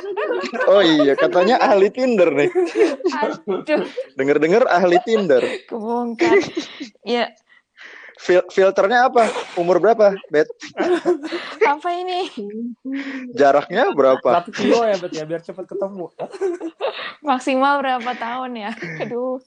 Oh 0.70 0.84
iya 0.84 1.16
katanya 1.18 1.56
ahli 1.58 1.88
Tinder 1.90 2.30
nih. 2.30 2.50
Aduh, 3.10 3.82
Dengar-dengar 4.14 4.68
ahli 4.70 5.00
Tinder. 5.02 5.42
kebongkar. 5.66 6.38
Iya, 7.02 7.34
Fil- 8.22 8.46
filternya 8.48 9.10
apa? 9.10 9.26
Umur 9.58 9.82
berapa? 9.82 10.14
Bet? 10.30 10.46
apa 11.74 11.88
ini? 11.90 12.30
Jaraknya 13.34 13.90
berapa? 13.90 14.38
satu 14.38 14.54
kilo 14.54 14.86
ya 14.86 14.94
bet 14.94 15.10
ya 15.10 15.26
biar 15.26 15.42
cepet 15.42 15.66
ketemu 15.66 16.06
Maksimal 17.28 17.82
berapa 17.82 18.10
tahun 18.14 18.52
ya? 18.54 18.70
Aduh. 19.02 19.42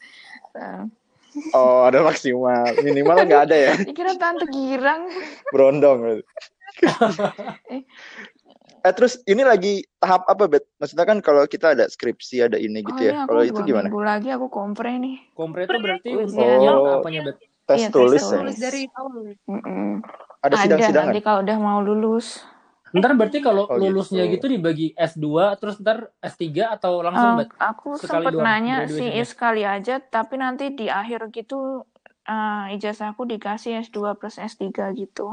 Nah, 0.52 0.92
Oh 1.56 1.88
ada 1.88 2.04
maksimal. 2.04 2.76
Minimal 2.80 3.24
nggak 3.24 3.42
ada 3.48 3.56
ya. 3.56 3.74
dikira 3.80 4.16
tante 4.16 4.44
girang. 4.48 5.08
Berondong. 5.52 6.20
Eh 8.86 8.94
terus 8.94 9.18
ini 9.26 9.42
lagi 9.42 9.84
tahap 9.98 10.28
apa 10.28 10.46
Bet? 10.46 10.68
Maksudnya 10.78 11.08
kan 11.08 11.18
kalau 11.20 11.48
kita 11.48 11.76
ada 11.76 11.88
skripsi 11.88 12.46
ada 12.46 12.60
ini 12.60 12.84
Oh, 12.84 12.88
gitu 12.92 13.02
ini 13.02 13.12
ya. 13.12 13.24
aku 13.24 13.28
Kalau 13.32 13.44
itu 13.44 13.60
gimana? 13.64 13.88
minggu 13.88 14.04
lagi 14.04 14.30
aku 14.32 14.48
kompre 14.52 15.00
nih. 15.00 15.16
kompre 15.32 15.64
itu 15.64 15.76
berarti 15.80 16.10
Ujiannya. 16.14 16.72
untuk 16.72 16.96
apanya 17.00 17.22
bet 17.32 17.38
Tes 17.66 17.82
Iya, 17.82 17.88
tes 17.90 17.94
tulis 17.94 18.22
ya. 18.22 18.38
tulis. 18.38 18.58
Dari 18.62 18.82
awal. 18.94 19.14
Ada 20.40 20.54
Ada 20.54 20.58
sidang-sidangan. 20.62 21.10
nanti 21.10 21.20
kalau 21.20 21.40
udah 21.42 21.58
mau 21.58 21.80
lulus. 21.82 22.46
ntar 22.96 23.12
berarti 23.12 23.44
kalau 23.44 23.68
Oh, 23.68 23.76
gitu. 23.76 23.92
lulusnya 23.92 24.24
gitu 24.32 24.48
dibagi 24.48 24.96
S2 24.96 25.28
terus 25.60 25.76
ntar 25.84 26.16
S3 26.24 26.48
atau 26.72 27.04
langsung 27.04 27.28
Eh, 27.36 27.38
bet 27.44 27.50
aku 27.60 27.90
sempat 28.00 28.32
doang 28.32 28.46
nanya 28.48 28.88
sih 28.88 29.04
graduation-nya. 29.04 29.26
sekali 29.28 29.62
aja, 29.68 29.94
tapi 30.00 30.40
nanti 30.40 30.72
di 30.72 30.88
akhir 30.88 31.28
gitu 31.36 31.84
eh, 32.24 32.66
ijazahku 32.72 33.28
dikasih 33.28 33.84
S2 33.84 34.16
plus 34.16 34.40
S3 34.40 34.64
gitu. 34.96 35.28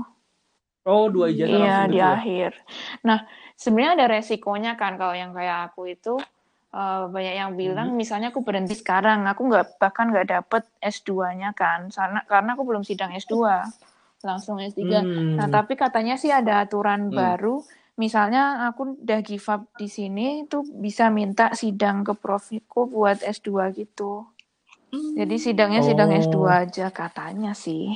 oh 0.83 1.07
dua 1.07 1.31
ijazah 1.31 1.55
Iya, 1.55 1.63
langsung 1.63 1.87
di 1.87 1.95
gitu 1.95 2.03
ya? 2.03 2.13
akhir. 2.19 2.51
Nah, 3.07 3.19
sebenarnya 3.55 3.93
ada 3.95 4.07
resikonya 4.11 4.73
kan 4.75 4.99
kalau 4.99 5.15
yang 5.15 5.31
kayak 5.31 5.71
aku 5.71 5.87
itu 5.87 6.19
eh, 6.73 7.05
banyak 7.07 7.35
yang 7.37 7.53
bilang 7.53 7.93
misalnya 7.93 8.33
aku 8.33 8.41
berhenti 8.41 8.73
sekarang, 8.75 9.29
aku 9.29 9.47
nggak 9.47 9.77
bahkan 9.77 10.09
nggak 10.09 10.29
dapet 10.29 10.63
S2-nya 10.81 11.53
kan, 11.53 11.89
karena 11.89 12.21
karena 12.25 12.51
aku 12.57 12.65
belum 12.65 12.83
sidang 12.83 13.13
S2, 13.13 13.37
langsung 14.23 14.57
S3. 14.57 14.81
Hmm. 14.81 15.37
Nah, 15.37 15.49
tapi 15.49 15.77
katanya 15.77 16.17
sih 16.17 16.33
ada 16.33 16.65
aturan 16.65 17.11
Hmm. 17.11 17.15
baru. 17.15 17.57
Misalnya 17.93 18.67
aku 18.67 18.97
udah 19.05 19.21
give 19.21 19.45
up 19.47 19.69
di 19.77 19.85
sini 19.85 20.49
tuh 20.49 20.65
bisa 20.65 21.13
minta 21.13 21.53
sidang 21.53 22.01
ke 22.03 22.17
profku 22.17 22.89
buat 22.89 23.21
S2 23.21 23.69
gitu. 23.77 24.25
Hmm. 24.89 25.13
Jadi 25.17 25.37
sidangnya 25.37 25.85
sidang 25.85 26.09
Oh. 26.09 26.17
S2 26.17 26.37
aja 26.49 26.89
katanya 26.89 27.53
sih. 27.53 27.93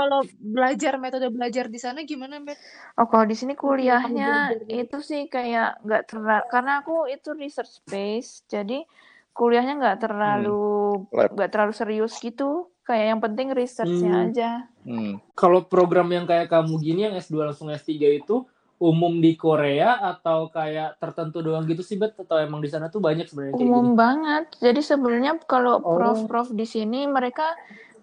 Kalau 0.00 0.20
belajar 0.32 0.96
metode 0.96 1.28
belajar 1.28 1.68
di 1.68 1.76
sana 1.76 2.00
gimana, 2.02 2.40
Bet? 2.40 2.56
Oh, 2.96 3.04
kalau 3.04 3.28
di 3.28 3.36
sini 3.36 3.52
kuliahnya 3.52 4.56
itu 4.66 4.98
sih 5.00 5.28
kayak 5.28 5.84
nggak 5.84 6.02
terlalu 6.08 6.44
karena 6.48 6.72
aku 6.80 7.04
itu 7.06 7.36
research 7.36 7.84
base, 7.84 8.40
jadi 8.46 8.88
kuliahnya 9.30 9.76
nggak 9.76 9.98
terlalu 10.00 11.04
Lab. 11.12 11.36
nggak 11.36 11.50
terlalu 11.50 11.72
serius 11.72 12.16
gitu. 12.18 12.72
Kayak 12.80 13.06
yang 13.06 13.20
penting 13.20 13.52
researchnya 13.52 14.10
Hmm. 14.10 14.24
aja. 14.26 14.50
Hmm. 14.80 15.20
kalau 15.34 15.60
program 15.62 16.08
yang 16.08 16.24
kayak 16.24 16.48
kamu 16.48 16.80
gini 16.80 17.00
yang 17.04 17.14
S2 17.14 17.44
langsung 17.44 17.68
S3 17.68 17.92
itu 18.16 18.48
umum 18.80 19.20
di 19.20 19.36
Korea 19.36 20.00
atau 20.00 20.48
kayak 20.48 20.96
tertentu 20.96 21.38
doang 21.38 21.68
gitu 21.68 21.84
sih 21.84 21.94
bet 21.94 22.16
atau 22.16 22.40
emang 22.40 22.58
di 22.58 22.66
sana 22.66 22.88
tuh 22.88 22.96
banyak 22.98 23.28
sebenarnya 23.28 23.52
kayak 23.52 23.60
Umum 23.62 23.86
gini 23.86 23.94
banget. 23.94 24.44
Jadi 24.56 24.80
sebenarnya 24.80 25.32
kalau 25.44 25.78
Oh. 25.78 25.94
prof-prof 25.94 26.48
di 26.50 26.64
sini 26.64 27.04
mereka 27.04 27.44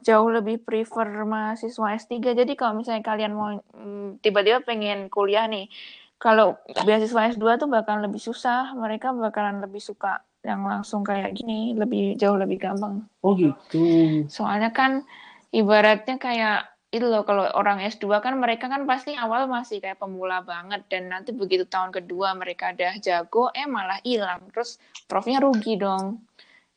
jauh 0.08 0.30
lebih 0.32 0.64
prefer 0.64 1.28
mahasiswa 1.28 2.00
S3. 2.00 2.24
Jadi 2.24 2.56
kalau 2.56 2.80
misalnya 2.80 3.04
kalian 3.04 3.34
mau 3.36 3.52
mm, 3.60 4.24
tiba-tiba 4.24 4.64
pengen 4.64 5.12
kuliah 5.12 5.44
nih, 5.52 5.68
kalau 6.16 6.56
beasiswa 6.88 7.36
S2 7.36 7.60
tuh 7.60 7.68
bakalan 7.68 8.08
lebih 8.08 8.24
susah. 8.24 8.72
Mereka 8.72 9.12
bakalan 9.12 9.60
lebih 9.60 9.84
suka 9.84 10.24
yang 10.48 10.64
langsung 10.64 11.04
kayak 11.04 11.36
gini, 11.36 11.76
lebih 11.76 12.16
jauh 12.16 12.40
lebih 12.40 12.56
gampang. 12.64 13.04
oh 13.20 13.36
gitu 13.36 13.84
Soalnya 14.32 14.72
kan 14.72 15.04
ibaratnya 15.52 16.16
kayak 16.16 16.72
itu 16.88 17.04
loh 17.04 17.28
kalau 17.28 17.44
orang 17.52 17.84
S2 17.84 18.24
kan 18.24 18.40
mereka 18.40 18.72
kan 18.72 18.88
pasti 18.88 19.12
awal 19.12 19.44
masih 19.52 19.84
kayak 19.84 20.00
pemula 20.00 20.40
banget 20.40 20.88
dan 20.88 21.12
nanti 21.12 21.36
begitu 21.36 21.68
tahun 21.68 21.92
kedua 21.92 22.32
mereka 22.40 22.72
udah 22.72 22.96
jago 23.04 23.52
eh 23.52 23.68
malah 23.68 24.00
hilang 24.08 24.48
terus 24.56 24.80
profnya 25.04 25.44
rugi 25.44 25.76
dong 25.76 26.24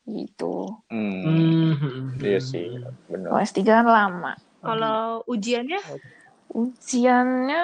gitu. 0.04 0.80
Hmm. 0.88 1.76
Hmm. 1.76 2.16
Iya 2.18 2.40
sih, 2.40 2.66
Kalau 3.08 3.36
benar. 3.36 3.44
S3 3.44 3.58
kan 3.82 3.86
lama. 3.86 4.32
Kalau 4.60 5.24
ujiannya 5.26 5.80
Ujiannya 6.50 7.62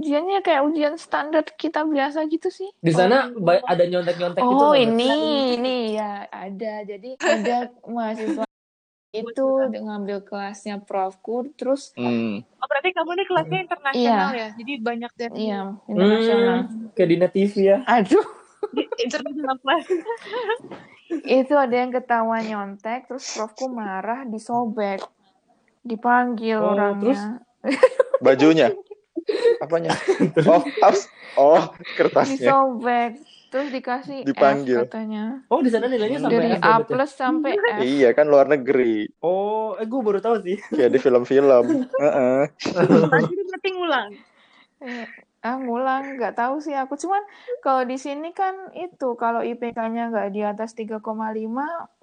ujiannya 0.00 0.40
kayak 0.40 0.64
ujian 0.64 0.96
standar 0.96 1.44
kita 1.44 1.84
biasa 1.84 2.24
gitu 2.32 2.48
sih. 2.48 2.72
di 2.80 2.88
sana 2.88 3.28
ba- 3.36 3.60
ada 3.68 3.84
nyontek-nyontek 3.84 4.40
gitu 4.40 4.64
Oh 4.64 4.72
nggak, 4.72 4.96
Bet? 4.96 4.96
ini 4.96 5.12
ini 5.60 5.74
ya 5.92 6.24
ada 6.32 6.72
jadi 6.88 7.10
ada 7.20 7.68
mahasiswa 7.84 8.48
itu 9.12 9.46
ngambil 9.76 10.24
kelasnya 10.24 10.80
profku 10.80 11.52
terus 11.52 11.92
Hmm. 12.00 12.40
Oh, 12.60 12.66
berarti 12.68 12.92
kamu 12.92 13.10
nih 13.16 13.26
kelasnya 13.28 13.58
internasional 13.64 14.30
ya? 14.36 14.48
Jadi 14.52 14.72
banyak 14.80 15.12
dari 15.16 15.32
iya 15.48 15.60
internasional. 15.84 16.56
Hmm, 16.68 16.92
kayak 16.92 17.08
di 17.08 17.16
TV 17.32 17.54
ya 17.60 17.78
Aduh, 17.84 18.24
international 19.00 19.56
class. 19.60 19.84
itu 21.10 21.54
ada 21.58 21.74
yang 21.74 21.90
ketawa 21.90 22.38
nyontek, 22.38 23.10
terus 23.10 23.26
profku 23.34 23.66
marah, 23.66 24.22
disobek, 24.26 25.02
dipanggil 25.82 26.62
Oh, 26.62 26.72
orangnya, 26.78 27.42
Bajunya. 28.24 28.72
Apanya? 29.60 29.92
Oh, 30.48 30.64
abs. 30.80 31.08
Oh, 31.38 31.72
kertasnya. 31.96 32.52
disobek, 32.52 33.22
terus 33.48 33.68
dikasih 33.70 34.26
Dipanggil. 34.26 34.82
F 34.82 34.92
katanya. 34.92 35.46
Oh, 35.46 35.62
di 35.62 35.70
sana 35.70 35.86
nilainya 35.86 36.20
sampai 36.20 36.36
Dari 36.36 36.58
F 36.58 36.62
ya, 36.62 36.68
A 36.68 36.74
ya? 36.74 36.84
plus 36.84 37.12
sampai 37.14 37.52
F. 37.76 37.80
Iya 37.80 38.08
kan 38.12 38.26
luar 38.26 38.46
negeri. 38.50 39.08
Oh, 39.22 39.78
eh 39.78 39.86
gue 39.86 40.00
baru 40.02 40.18
tahu 40.18 40.36
sih. 40.42 40.58
Kayak 40.74 40.90
di 40.96 40.98
film-film. 41.00 41.64
Berarti 43.46 43.68
ngulang. 43.72 44.10
Eh, 44.80 45.06
ah 45.40 45.56
ngulang 45.56 46.20
nggak 46.20 46.36
tahu 46.36 46.60
sih 46.60 46.76
aku. 46.76 47.00
Cuman 47.00 47.22
kalau 47.64 47.88
di 47.88 47.96
sini 47.96 48.36
kan 48.36 48.72
itu 48.76 49.16
kalau 49.16 49.40
IPK-nya 49.40 50.12
nggak 50.12 50.28
di 50.36 50.44
atas 50.44 50.76
3,5 50.76 51.00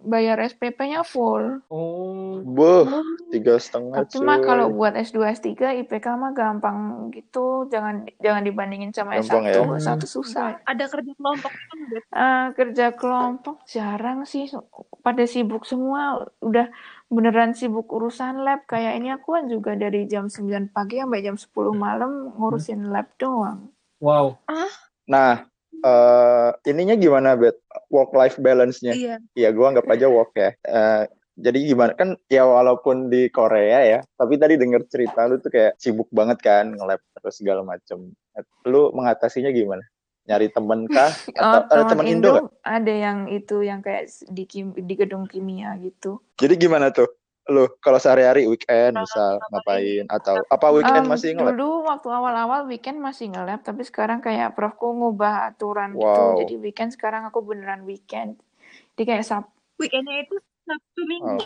bayar 0.02 0.38
SPP-nya 0.42 1.06
full. 1.06 1.62
Oh, 1.70 2.42
Buh, 2.42 2.90
tiga 3.30 3.62
setengah 3.62 4.10
mah 4.22 4.40
kalau 4.42 4.74
buat 4.74 4.98
S2 4.98 5.38
S3 5.38 5.86
IPK 5.86 6.06
mah 6.18 6.34
gampang 6.34 7.10
gitu. 7.14 7.70
Jangan 7.70 8.10
jangan 8.22 8.42
dibandingin 8.42 8.90
sama 8.90 9.22
Gampang 9.22 9.46
S1 9.46 9.54
ya? 9.54 9.94
S1 9.98 10.02
susah. 10.10 10.46
Ada 10.66 10.86
kerja 10.90 11.12
kelompok 11.14 11.52
kan? 11.54 11.78
Ah, 12.10 12.46
kerja 12.58 12.86
kelompok. 12.98 13.62
Jarang 13.70 14.26
sih. 14.26 14.50
Pada 15.06 15.24
sibuk 15.30 15.64
semua 15.64 16.26
udah 16.42 16.68
beneran 17.08 17.56
sibuk 17.56 17.88
urusan 17.88 18.44
lab 18.44 18.68
kayak 18.68 19.00
ini 19.00 19.16
aku 19.16 19.40
kan 19.40 19.48
juga 19.48 19.76
dari 19.80 20.08
jam 20.12 20.28
9 20.28 20.76
pagi 20.76 21.00
sampai 21.00 21.24
jam 21.24 21.40
10 21.40 21.72
malam 21.72 22.36
ngurusin 22.36 22.92
lab 22.92 23.08
doang 23.16 23.72
wow. 24.04 24.36
Nah, 25.08 25.48
eh 25.88 26.50
ininya 26.68 27.00
gimana, 27.00 27.40
Bet? 27.40 27.64
Work-life 27.88 28.38
balance-nya? 28.44 28.94
Iya. 28.94 29.16
Iya, 29.34 29.50
gua 29.56 29.72
anggap 29.72 29.88
aja 29.88 30.12
work 30.12 30.36
ya. 30.36 30.52
Eh, 30.68 31.04
jadi 31.38 31.58
gimana 31.64 31.94
kan 31.96 32.20
ya 32.28 32.44
walaupun 32.44 33.08
di 33.08 33.32
Korea 33.32 33.80
ya, 33.86 34.00
tapi 34.20 34.36
tadi 34.36 34.60
denger 34.60 34.84
cerita 34.92 35.30
lu 35.30 35.40
tuh 35.40 35.54
kayak 35.54 35.80
sibuk 35.80 36.10
banget 36.12 36.44
kan 36.44 36.76
nge-lab 36.76 37.00
terus 37.16 37.40
segala 37.40 37.62
macem. 37.64 38.12
Lu 38.68 38.92
mengatasinya 38.92 39.54
gimana? 39.54 39.86
Nyari 40.28 40.48
temen 40.52 40.80
kah? 40.86 41.12
Oh, 41.40 41.64
Atau 41.64 41.72
ada 41.72 41.84
teman 41.88 42.04
temen 42.04 42.06
Indo? 42.12 42.32
Indo 42.36 42.44
ada 42.62 42.94
yang 42.94 43.18
itu 43.32 43.64
yang 43.64 43.80
kayak 43.80 44.12
di 44.28 44.44
kim- 44.44 44.76
di 44.76 44.94
gedung 44.94 45.26
kimia 45.26 45.74
gitu. 45.80 46.20
Jadi 46.36 46.54
gimana 46.60 46.92
tuh? 46.92 47.08
Lu 47.48 47.80
kalau 47.80 47.96
sehari-hari 47.96 48.44
weekend 48.44 49.00
misal 49.00 49.40
ngapain? 49.40 50.04
ngapain 50.04 50.06
atau 50.12 50.36
apa 50.52 50.68
weekend 50.76 51.08
Em, 51.08 51.08
masih 51.08 51.30
nge-lab? 51.32 51.56
dulu 51.56 51.68
waktu 51.88 52.08
awal-awal 52.12 52.62
weekend 52.68 53.00
masih 53.00 53.32
nge-lab, 53.32 53.64
tapi 53.64 53.88
sekarang 53.88 54.20
kayak 54.20 54.52
profku 54.52 54.92
ngubah 54.92 55.56
aturan 55.56 55.96
gitu. 55.96 56.04
Wow. 56.04 56.44
Jadi 56.44 56.60
weekend 56.60 56.92
sekarang 56.92 57.24
aku 57.24 57.40
beneran 57.40 57.88
weekend. 57.88 58.36
Jadi 58.94 59.04
kayak 59.08 59.24
Sab 59.24 59.48
Weekendnya 59.78 60.26
itu 60.26 60.36
Sabtu 60.68 61.02
Minggu. 61.06 61.38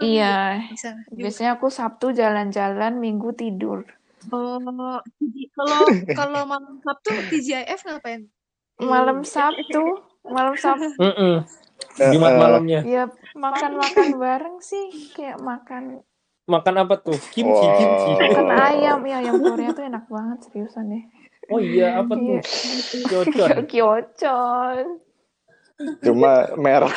Iya. 0.00 0.64
Bisa. 0.66 0.96
biasanya 1.12 1.60
aku 1.60 1.70
Sabtu 1.70 2.10
jalan-jalan, 2.10 2.98
Minggu 2.98 3.30
tidur. 3.36 3.86
Oh, 4.28 4.58
kalau 5.54 5.82
kalau 6.18 6.40
malam 6.44 6.82
Sabtu 6.82 7.10
TGIF 7.30 7.80
ngapain? 7.86 8.26
Malam 8.78 9.22
Eh, 9.22 9.28
Sabtu, 9.28 9.84
malam 10.26 10.54
Sabtu 10.58 10.86
Mm-mm. 11.02 11.42
Eh, 11.98 12.10
Jumat 12.14 12.34
eh, 12.34 12.38
malamnya. 12.38 12.80
ya 12.86 13.04
makan-makan 13.34 14.18
bareng 14.18 14.58
sih, 14.62 14.86
kayak 15.14 15.38
makan 15.42 16.02
Makan 16.48 16.74
apa 16.80 16.96
tuh? 17.04 17.20
Kimchi, 17.28 17.44
Wow. 17.44 17.76
kimchi. 17.76 18.10
makan 18.24 18.48
ayam. 18.56 18.98
Ya, 19.04 19.20
ayam 19.20 19.36
Korea 19.36 19.68
tuh 19.76 19.84
enak 19.84 20.08
banget 20.08 20.48
seriusan 20.48 20.88
deh. 20.88 21.04
Oh 21.52 21.60
iya, 21.60 22.00
apa 22.00 22.16
tuh? 22.16 22.24
Iya. 22.24 22.42
Kyocon. 23.04 23.56
Kyocon. 23.72 24.86
Cuma 26.00 26.48
merah 26.56 26.88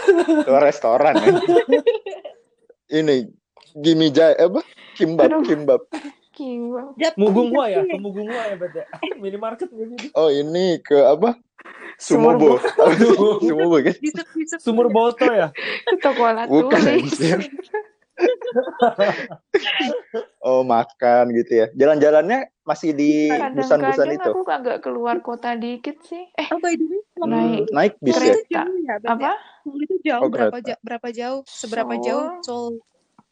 ke 0.48 0.52
restoran 0.64 1.20
ya. 1.20 1.36
Ini 2.96 3.28
Gimijai 3.76 4.40
apa? 4.40 4.64
Kimbab, 4.96 5.28
Aduh. 5.36 5.44
kimbab. 5.44 5.82
Kimbab. 6.32 6.96
Jap- 6.96 7.15
Mugung 7.20 7.52
gua 7.52 7.67
ya, 7.67 7.84
ke 7.91 7.98
Mugung 8.00 8.28
gua 8.32 8.44
ya, 8.48 8.56
Bet 8.56 8.72
ya. 8.74 8.86
Minimarket 9.20 9.70
gitu. 9.70 9.94
Oh, 10.15 10.32
ini 10.32 10.80
ke 10.80 10.96
apa? 10.96 11.36
Sumur 12.02 12.36
Sumobo. 12.39 12.58
Sumobo 13.44 13.78
kan? 13.78 13.96
Bisa 14.02 14.22
bisa. 14.34 14.56
Sumur 14.58 14.89
Boto 14.89 15.30
ya. 15.30 15.54
Toko 16.04 16.26
Bukan 16.26 16.82
Laturi. 16.82 17.06
anjir. 17.06 17.39
Oh, 20.41 20.65
makan 20.65 21.30
gitu 21.38 21.62
ya. 21.62 21.67
Jalan-jalannya 21.78 22.50
masih 22.65 22.94
di 22.98 23.30
busan-busan 23.54 24.17
itu. 24.17 24.32
aku 24.34 24.41
agak 24.50 24.82
keluar 24.82 25.22
kota 25.22 25.54
dikit 25.54 26.02
sih. 26.06 26.26
Eh, 26.34 26.48
Oh, 26.50 26.58
by 26.58 26.74
the 26.74 26.86
way, 26.86 27.02
Hmm, 27.22 27.30
naik 27.30 27.70
naik 27.70 27.94
bis 28.02 28.17
ya? 28.17 28.34
jauh 28.50 28.78
ya, 28.82 28.96
ya? 28.98 29.10
apa? 29.13 29.32
Itu 29.78 29.96
jauh 30.02 30.22
Oh, 30.26 30.30
berapa 30.34 30.58
kereta. 30.58 30.74
ja- 30.74 30.82
berapa 30.82 31.08
jauh? 31.13 31.41
Seberapa 31.46 31.94
Seoul. 31.94 32.06
jauh 32.06 32.28
Seoul? 32.41 32.74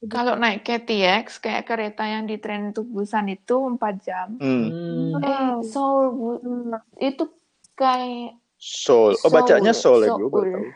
Kalau 0.07 0.39
naik 0.39 0.63
KTX 0.63 1.43
kayak 1.43 1.67
kereta 1.67 2.07
yang 2.07 2.23
di 2.23 2.39
tren 2.39 2.71
untuk 2.71 2.88
Busan 2.88 3.27
itu 3.27 3.59
4 3.67 3.95
jam. 3.99 4.39
Hmm. 4.39 4.71
Hmm. 4.71 5.19
Eh, 5.19 5.55
Seoul 5.67 6.05
Bu- 6.15 6.41
itu 7.03 7.27
kayak 7.75 8.39
Seoul. 8.55 9.19
Oh, 9.19 9.31
bacanya 9.31 9.75
Seoul 9.75 10.07
ya, 10.07 10.15
gue 10.15 10.31
baru 10.31 10.47
Seoul. 10.47 10.55
tahu. 10.55 10.67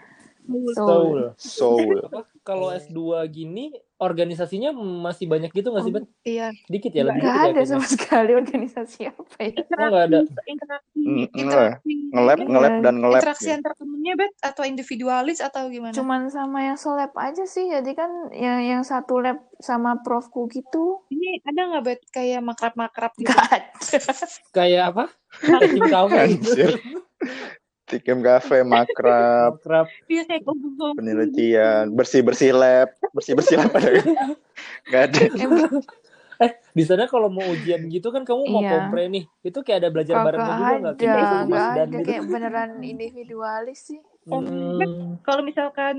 Seoul. 0.76 1.20
Seoul. 1.40 1.90
Seoul. 2.04 2.24
Kalau 2.44 2.68
S2 2.76 3.00
gini, 3.32 3.72
organisasinya 4.02 4.74
masih 4.76 5.26
banyak 5.30 5.54
gitu 5.54 5.70
nggak 5.72 5.84
sih, 5.86 5.94
Bet? 5.94 6.06
Iya. 6.26 6.48
Dikit 6.68 6.92
ya, 6.92 7.04
lebih 7.08 7.22
dikit 7.24 7.30
ya 7.30 7.38
ada 7.38 7.54
kayaknya. 7.54 7.70
sama 7.70 7.86
sekali 7.88 8.32
organisasi 8.36 9.00
apa 9.10 9.36
ya. 9.40 9.54
Oh, 9.64 9.88
nggak 9.90 10.04
ada. 10.10 10.20
Interaksi, 10.44 11.02
interaksi, 11.34 11.94
Nge-lab, 12.14 12.38
ini, 12.38 12.50
nge-lab 12.52 12.76
dan 12.84 12.96
nge-lab. 13.00 13.22
interaksi 13.24 13.50
ya. 13.50 13.56
antar 13.58 13.74
temennya, 13.80 14.14
Bet? 14.20 14.34
Atau 14.44 14.64
individualis 14.68 15.40
atau 15.40 15.62
gimana? 15.70 15.94
Cuman 15.96 16.22
sama 16.30 16.60
yang 16.66 16.78
seleb 16.78 17.14
aja 17.16 17.44
sih. 17.48 17.66
Jadi 17.70 17.92
kan 17.96 18.12
yang 18.36 18.60
yang 18.62 18.82
satu 18.84 19.22
lab 19.24 19.40
sama 19.64 20.02
profku 20.04 20.52
gitu. 20.52 21.06
Ini 21.10 21.46
ada 21.48 21.62
nggak, 21.74 21.84
Bet? 21.86 22.02
Kayak 22.12 22.42
makrab-makrab 22.44 23.12
gitu? 23.18 23.32
Gak 23.32 23.46
ada. 23.50 23.70
Kayak 24.52 24.84
apa? 24.94 25.06
Gitu. 26.34 26.78
Anjir. 27.94 28.02
Tikem 28.02 28.20
kafe, 28.26 28.58
makrab, 28.66 29.62
Akrab. 29.62 29.88
Iya, 30.10 30.26
penelitian, 30.98 31.94
bersih-bersih 31.94 32.52
lab. 32.58 32.90
Bersih-bersih 33.14 33.62
lab 33.62 33.72
ada? 33.78 33.90
Nggak 34.90 35.02
ada. 35.10 35.22
Eh, 36.42 36.52
di 36.74 36.82
sana 36.82 37.06
kalau 37.06 37.30
mau 37.30 37.46
ujian 37.46 37.86
gitu 37.94 38.10
kan 38.10 38.26
kamu 38.26 38.50
mau 38.50 38.66
Iya. 38.66 38.72
kompre 38.74 39.06
nih. 39.06 39.24
Itu 39.46 39.62
kayak 39.62 39.86
ada 39.86 39.90
belajar 39.94 40.16
Kagak 40.18 40.26
barengnya 40.26 40.50
juga 40.50 40.66
nggak? 40.74 40.96
ada, 40.98 41.62
ada. 41.62 41.84
gitu. 41.86 42.08
Kayak 42.10 42.24
beneran 42.26 42.72
individualis 42.82 43.80
sih. 43.86 44.02
Hmm. 44.26 45.22
Kalau 45.22 45.46
misalkan 45.46 45.96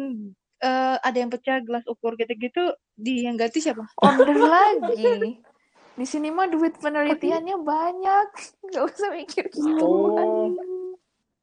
eh, 0.58 0.96
ada 0.98 1.16
yang 1.16 1.30
pecah 1.30 1.60
gelas 1.62 1.86
ukur 1.86 2.18
gitu-gitu, 2.18 2.72
di 2.98 3.28
yang 3.28 3.38
ganti 3.38 3.62
siapa? 3.62 3.84
Order 4.00 4.34
lagi. 4.34 5.38
Di 5.94 6.06
sini 6.08 6.34
mah 6.34 6.50
duit 6.50 6.74
penelitiannya 6.82 7.56
banyak. 7.62 8.28
Nggak 8.72 8.84
usah 8.90 9.08
mikir 9.14 9.44
gitu. 9.54 9.86
Oh, 9.86 10.50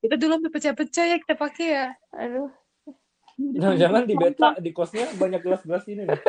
Itu 0.01 0.15
dulu 0.17 0.41
sampai 0.41 0.51
pecah-pecah 0.51 1.05
ya 1.05 1.17
kita 1.21 1.35
pakai 1.37 1.67
ya. 1.69 1.87
Aduh. 2.17 2.49
jangan-jangan 3.41 4.05
di 4.05 4.13
beta 4.13 4.49
di 4.61 4.69
kosnya 4.69 5.09
banyak 5.17 5.41
gelas-gelas 5.41 5.85
ini 5.89 6.05
nih. 6.05 6.19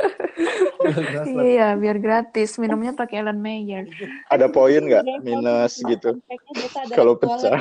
Gelas-gelas 0.81 1.27
lah. 1.29 1.43
Iya, 1.45 1.69
biar 1.77 1.97
gratis. 2.01 2.57
Minumnya 2.57 2.97
pakai 2.97 3.21
Ellen 3.21 3.41
Mayer. 3.41 3.85
Ada 4.33 4.49
poin 4.49 4.81
nggak? 4.81 5.05
Minus 5.21 5.81
gitu. 5.85 6.21
Kalau 6.97 7.17
pecah. 7.21 7.61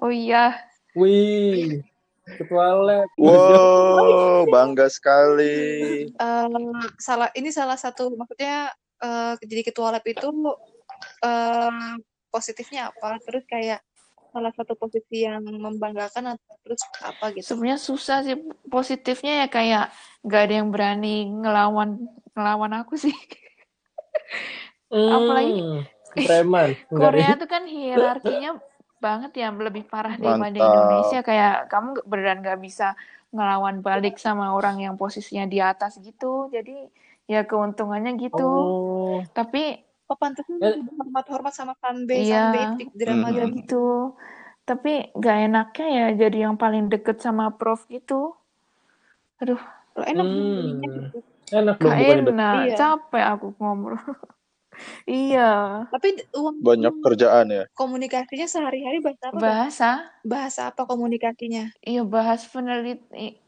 Oh 0.00 0.12
iya. 0.12 0.56
Wih, 0.96 1.84
ketua 2.24 2.72
lab. 2.72 3.08
Wow, 3.20 4.48
bangga 4.54 4.88
sekali. 4.88 6.08
Eh, 6.08 6.48
salah 6.96 7.28
ini 7.36 7.52
salah 7.52 7.76
satu 7.76 8.16
maksudnya 8.16 8.72
eh, 9.04 9.34
jadi 9.44 9.60
ketua 9.60 9.92
lab 9.92 10.04
itu 10.08 10.28
eh, 11.20 11.96
positifnya 12.32 12.92
apa? 12.96 13.20
Terus 13.20 13.44
kayak 13.44 13.84
salah 14.36 14.52
satu 14.52 14.76
posisi 14.76 15.24
yang 15.24 15.40
membanggakan 15.40 16.36
atau 16.36 16.54
terus 16.60 16.84
apa 17.00 17.32
gitu? 17.32 17.48
Sebenarnya 17.48 17.80
susah 17.80 18.20
sih. 18.20 18.36
Positifnya 18.68 19.32
ya 19.40 19.48
kayak 19.48 19.84
nggak 20.20 20.42
ada 20.44 20.54
yang 20.60 20.68
berani 20.68 21.24
ngelawan 21.24 21.96
ngelawan 22.36 22.72
aku 22.76 23.00
sih. 23.00 23.16
Apalagi- 24.92 25.64
Hmm, 25.64 25.82
preman. 26.12 26.68
Enggak 26.92 27.10
deh. 27.10 27.24
Korea 27.24 27.32
tuh 27.34 27.48
kan 27.48 27.62
hierarkinya 27.64 28.50
banget 28.96 29.32
ya 29.36 29.48
lebih 29.48 29.88
parah 29.88 30.16
daripada. 30.16 30.52
Indonesia 30.52 31.20
kayak 31.22 31.72
kamu 31.72 31.88
beneran 32.04 32.44
nggak 32.44 32.60
bisa 32.60 32.92
ngelawan 33.32 33.80
balik 33.80 34.16
sama 34.16 34.52
orang 34.52 34.80
yang 34.80 34.94
posisinya 34.96 35.44
di 35.44 35.58
atas 35.60 35.96
gitu 35.98 36.48
jadi 36.48 36.88
ya 37.26 37.42
keuntungannya 37.42 38.16
gitu 38.16 38.38
Oh, 38.38 39.18
tapi 39.34 39.82
Oh 40.06 40.14
pantasnya 40.14 40.54
hormat-hormat 40.94 41.50
sama 41.50 41.74
fanbase, 41.76 42.26
Iya. 42.26 42.54
fanbase 42.54 42.94
drama 42.94 43.28
Hmm. 43.28 43.50
gitu. 43.52 44.14
tapi 44.62 45.14
nggak 45.14 45.36
enaknya 45.46 45.86
ya 45.88 46.06
jadi 46.18 46.38
yang 46.44 46.56
paling 46.56 46.86
deket 46.86 47.18
sama 47.18 47.50
prof 47.50 47.86
gitu 47.86 48.34
aduh 49.36 49.62
Loh, 49.94 50.02
enak 50.04 50.26
Hmm. 50.26 50.82
gitu. 50.82 51.18
enak 51.52 51.76
dong 51.78 51.86
gak 51.88 52.00
enak 52.02 52.54
Iya. 52.64 52.74
capek 52.76 53.24
aku 53.28 53.46
ngobrol 53.56 54.02
iya 55.06 55.86
Tapi 55.86 56.08
uang 56.32 56.60
Banyak 56.60 56.94
kerjaan 57.00 57.46
ya. 57.48 57.64
komunikasinya 57.72 58.44
sehari-hari 58.44 58.98
bahasa 58.98 59.24
apa? 59.24 59.38
Bahasa 59.38 59.90
Bahasa 60.20 60.60
apa 60.68 60.82
komunikasinya? 60.84 61.70
iya 61.80 62.02
bahas 62.02 62.42
peneliti 62.44 63.00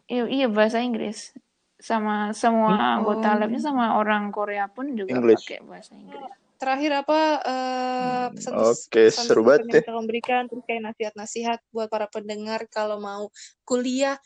iya, 0.06 0.24
iya 0.24 0.46
bahasa 0.46 0.78
Inggris. 0.78 1.34
Sama 1.76 2.30
semua 2.32 2.74
Hmm. 2.74 3.02
anggota 3.02 3.28
Oh. 3.28 3.38
labnya 3.38 3.58
sama 3.60 3.94
orang 3.96 4.30
Korea 4.30 4.66
pun 4.66 4.94
juga 4.94 5.10
English. 5.10 5.44
pakai 5.44 5.60
bahasa 5.62 5.92
Inggris. 5.94 6.30
Terakhir 6.58 6.90
apa 7.06 7.20
eh, 7.46 8.26
pesan 8.34 8.52
Oke, 8.58 9.02
seru 9.14 9.46
banget 9.46 9.62
yang 9.62 9.70
ya. 9.70 9.80
kita 9.86 9.92
memberikan 9.94 10.42
terus 10.50 10.64
kayak 10.66 10.82
nasihat-nasihat 10.90 11.58
buat 11.70 11.86
para 11.86 12.10
pendengar 12.10 12.66
kalau 12.66 12.98
mau 12.98 13.30
kuliah 13.62 14.18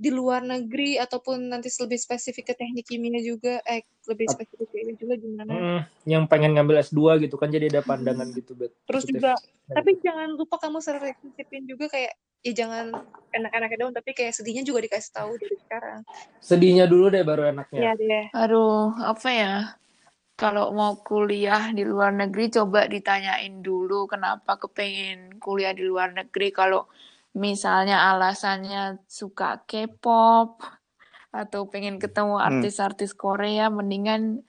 di 0.00 0.08
luar 0.10 0.40
negeri 0.42 0.96
ataupun 0.98 1.52
nanti 1.52 1.68
lebih 1.78 2.00
spesifik 2.00 2.50
ke 2.50 2.54
teknik 2.56 2.88
kimia 2.88 3.20
juga 3.20 3.60
eh 3.68 3.84
lebih 4.08 4.26
spesifik 4.32 4.66
ke 4.66 4.76
ini 4.80 4.92
juga 4.96 5.14
gimana? 5.20 5.52
Hmm, 5.52 5.80
yang 6.08 6.24
pengen 6.24 6.56
ngambil 6.56 6.80
S2 6.82 7.20
gitu 7.22 7.36
kan 7.36 7.52
jadi 7.52 7.68
ada 7.70 7.84
pandangan 7.84 8.26
gitu 8.32 8.56
bet 8.56 8.72
Terus 8.88 9.04
positif. 9.06 9.20
juga 9.22 9.36
tapi 9.70 9.90
jangan 10.02 10.34
lupa 10.34 10.58
kamu 10.58 10.82
selektifin 10.82 11.62
juga 11.70 11.86
kayak 11.86 12.16
ya 12.42 12.52
jangan 12.56 12.96
enak-enaknya 13.30 13.76
doang 13.78 13.94
tapi 13.94 14.10
kayak 14.16 14.32
sedihnya 14.34 14.64
juga 14.66 14.82
dikasih 14.82 15.12
tahu 15.12 15.36
dari 15.36 15.56
sekarang. 15.68 16.00
sedihnya 16.40 16.84
dulu 16.88 17.12
deh 17.12 17.22
baru 17.22 17.52
enaknya 17.52 17.78
Iya 17.78 17.92
deh. 18.00 18.24
Aduh, 18.34 18.90
apa 19.04 19.28
ya? 19.30 19.54
Kalau 20.40 20.72
mau 20.72 20.96
kuliah 21.04 21.68
di 21.76 21.84
luar 21.84 22.16
negeri, 22.16 22.48
coba 22.56 22.88
ditanyain 22.88 23.60
dulu 23.60 24.08
kenapa 24.08 24.56
kepengen 24.56 25.36
kuliah 25.36 25.76
di 25.76 25.84
luar 25.84 26.16
negeri. 26.16 26.48
Kalau 26.48 26.88
misalnya 27.36 28.08
alasannya 28.10 29.04
suka 29.04 29.60
K-pop 29.68 30.64
atau 31.30 31.60
pengen 31.68 32.00
ketemu 32.00 32.40
Hmm. 32.40 32.48
artis-artis 32.48 33.12
Korea, 33.12 33.68
mendingan 33.68 34.40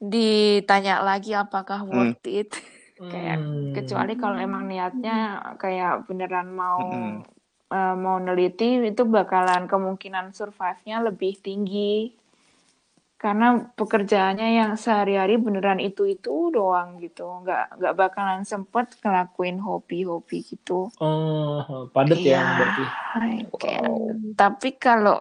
ditanya 0.00 1.04
lagi 1.04 1.36
apakah 1.36 1.84
Hmm. 1.84 2.16
worth 2.16 2.24
it. 2.26 2.50
Kayak 3.12 3.38
Hmm. 3.44 3.72
kecuali 3.76 4.12
kalau 4.16 4.40
emang 4.40 4.64
niatnya 4.72 5.16
kayak 5.60 6.08
beneran 6.08 6.48
mau 6.48 6.80
Mm-mm. 6.80 7.20
eh, 7.76 7.94
mau 8.04 8.16
neliti 8.16 8.80
itu 8.88 9.02
bakalan 9.04 9.68
kemungkinan 9.68 10.32
survive-nya 10.32 10.96
lebih 11.04 11.36
tinggi 11.44 12.08
karena 13.16 13.72
pekerjaannya 13.74 14.48
yang 14.60 14.72
sehari-hari 14.76 15.40
beneran 15.40 15.80
itu-itu 15.80 16.52
doang 16.52 17.00
gitu. 17.00 17.24
Nggak 17.42 17.80
nggak 17.80 17.94
bakalan 17.96 18.42
sempet 18.44 18.92
ngelakuin 19.00 19.56
hobi-hobi 19.60 20.44
gitu. 20.44 20.92
Oh 21.00 21.88
padet 21.96 22.20
Iya, 22.20 22.36
ya 22.36 22.40
berarti 22.56 22.84
kayak 23.56 23.82
Wow. 23.86 24.36
tapi 24.36 24.76
kalau 24.76 25.16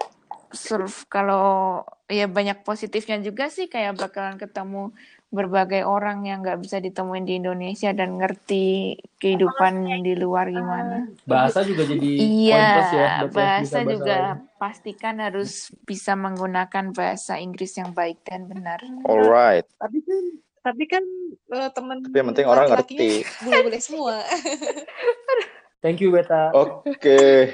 surf 0.56 1.06
kalau 1.06 1.84
ya 2.08 2.26
banyak 2.26 2.64
positifnya 2.64 3.20
juga 3.20 3.48
sih 3.48 3.68
kayak 3.68 3.96
bakalan 3.96 4.36
ketemu 4.36 4.96
berbagai 5.28 5.84
orang 5.84 6.24
yang 6.24 6.40
nggak 6.40 6.64
bisa 6.64 6.80
ditemuin 6.80 7.28
di 7.28 7.36
Indonesia 7.36 7.92
dan 7.92 8.16
ngerti 8.16 8.96
kehidupan 9.20 9.84
di 10.00 10.16
luar 10.16 10.48
gimana. 10.48 11.12
bahasa 11.28 11.62
juga 11.62 11.84
jadi 11.84 12.08
Iya, 12.16 12.56
plus 12.72 12.88
ya 12.88 12.96
ya. 12.96 13.10
Bisa 13.20 13.28
bahasa 13.30 13.80
juga 13.84 14.16
lain. 14.16 14.38
pastikan 14.56 15.16
harus 15.20 15.52
bisa 15.84 16.16
menggunakan 16.16 16.96
bahasa 16.96 17.36
Inggris 17.36 17.76
yang 17.76 17.92
baik 17.92 18.24
dan 18.24 18.48
benar. 18.48 18.80
Alright. 19.04 19.68
Tapi 19.76 20.00
kan 20.02 20.24
tapi 20.64 20.84
kan 20.88 21.04
eh, 21.52 21.70
temen 21.70 22.00
Tapi 22.02 22.16
yang 22.16 22.28
penting 22.32 22.48
orang 22.48 22.66
ngerti. 22.72 23.28
bule-bule 23.44 23.78
semua. 23.78 24.24
thank 25.84 26.00
you 26.00 26.10
beta 26.10 26.50
Oke, 26.56 27.52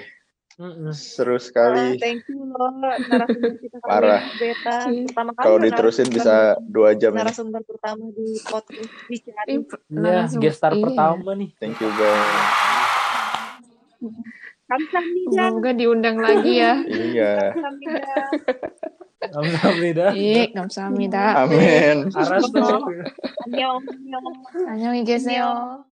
Seru 0.93 1.41
sekali. 1.41 1.97
Oh, 1.97 2.01
thank 2.01 2.21
you 2.29 2.37
loh 2.53 2.69
narasumber 2.77 3.57
kita 3.57 3.77
Parah. 3.81 4.21
beta. 4.37 4.75
Pertama 5.09 5.31
kali 5.33 5.45
Kalau 5.45 5.57
diterusin 5.57 6.07
bisa 6.13 6.53
dua 6.61 6.93
jam. 6.93 7.17
Narasumber 7.17 7.65
pertama 7.65 8.13
di 8.13 8.37
podcast 8.45 8.91
bicara. 9.09 9.49
Iya, 9.49 9.59
nah, 9.89 10.25
gestar 10.37 10.77
iya. 10.77 10.83
pertama 10.85 11.29
nih. 11.33 11.49
Thank 11.57 11.81
you 11.81 11.89
guys. 11.97 12.21
Semoga 15.33 15.71
diundang 15.75 16.17
lagi 16.21 16.61
ya. 16.61 16.73
iya. 16.85 17.33
Kamsahamnida. 19.21 20.17
Iya, 20.17 20.49
kamsahamnida. 20.49 21.45
Amin. 21.45 22.09
Arasno. 22.09 22.89
Annyeong. 23.45 23.85
Annyeong. 24.65 25.05
Annyeong. 25.05 25.85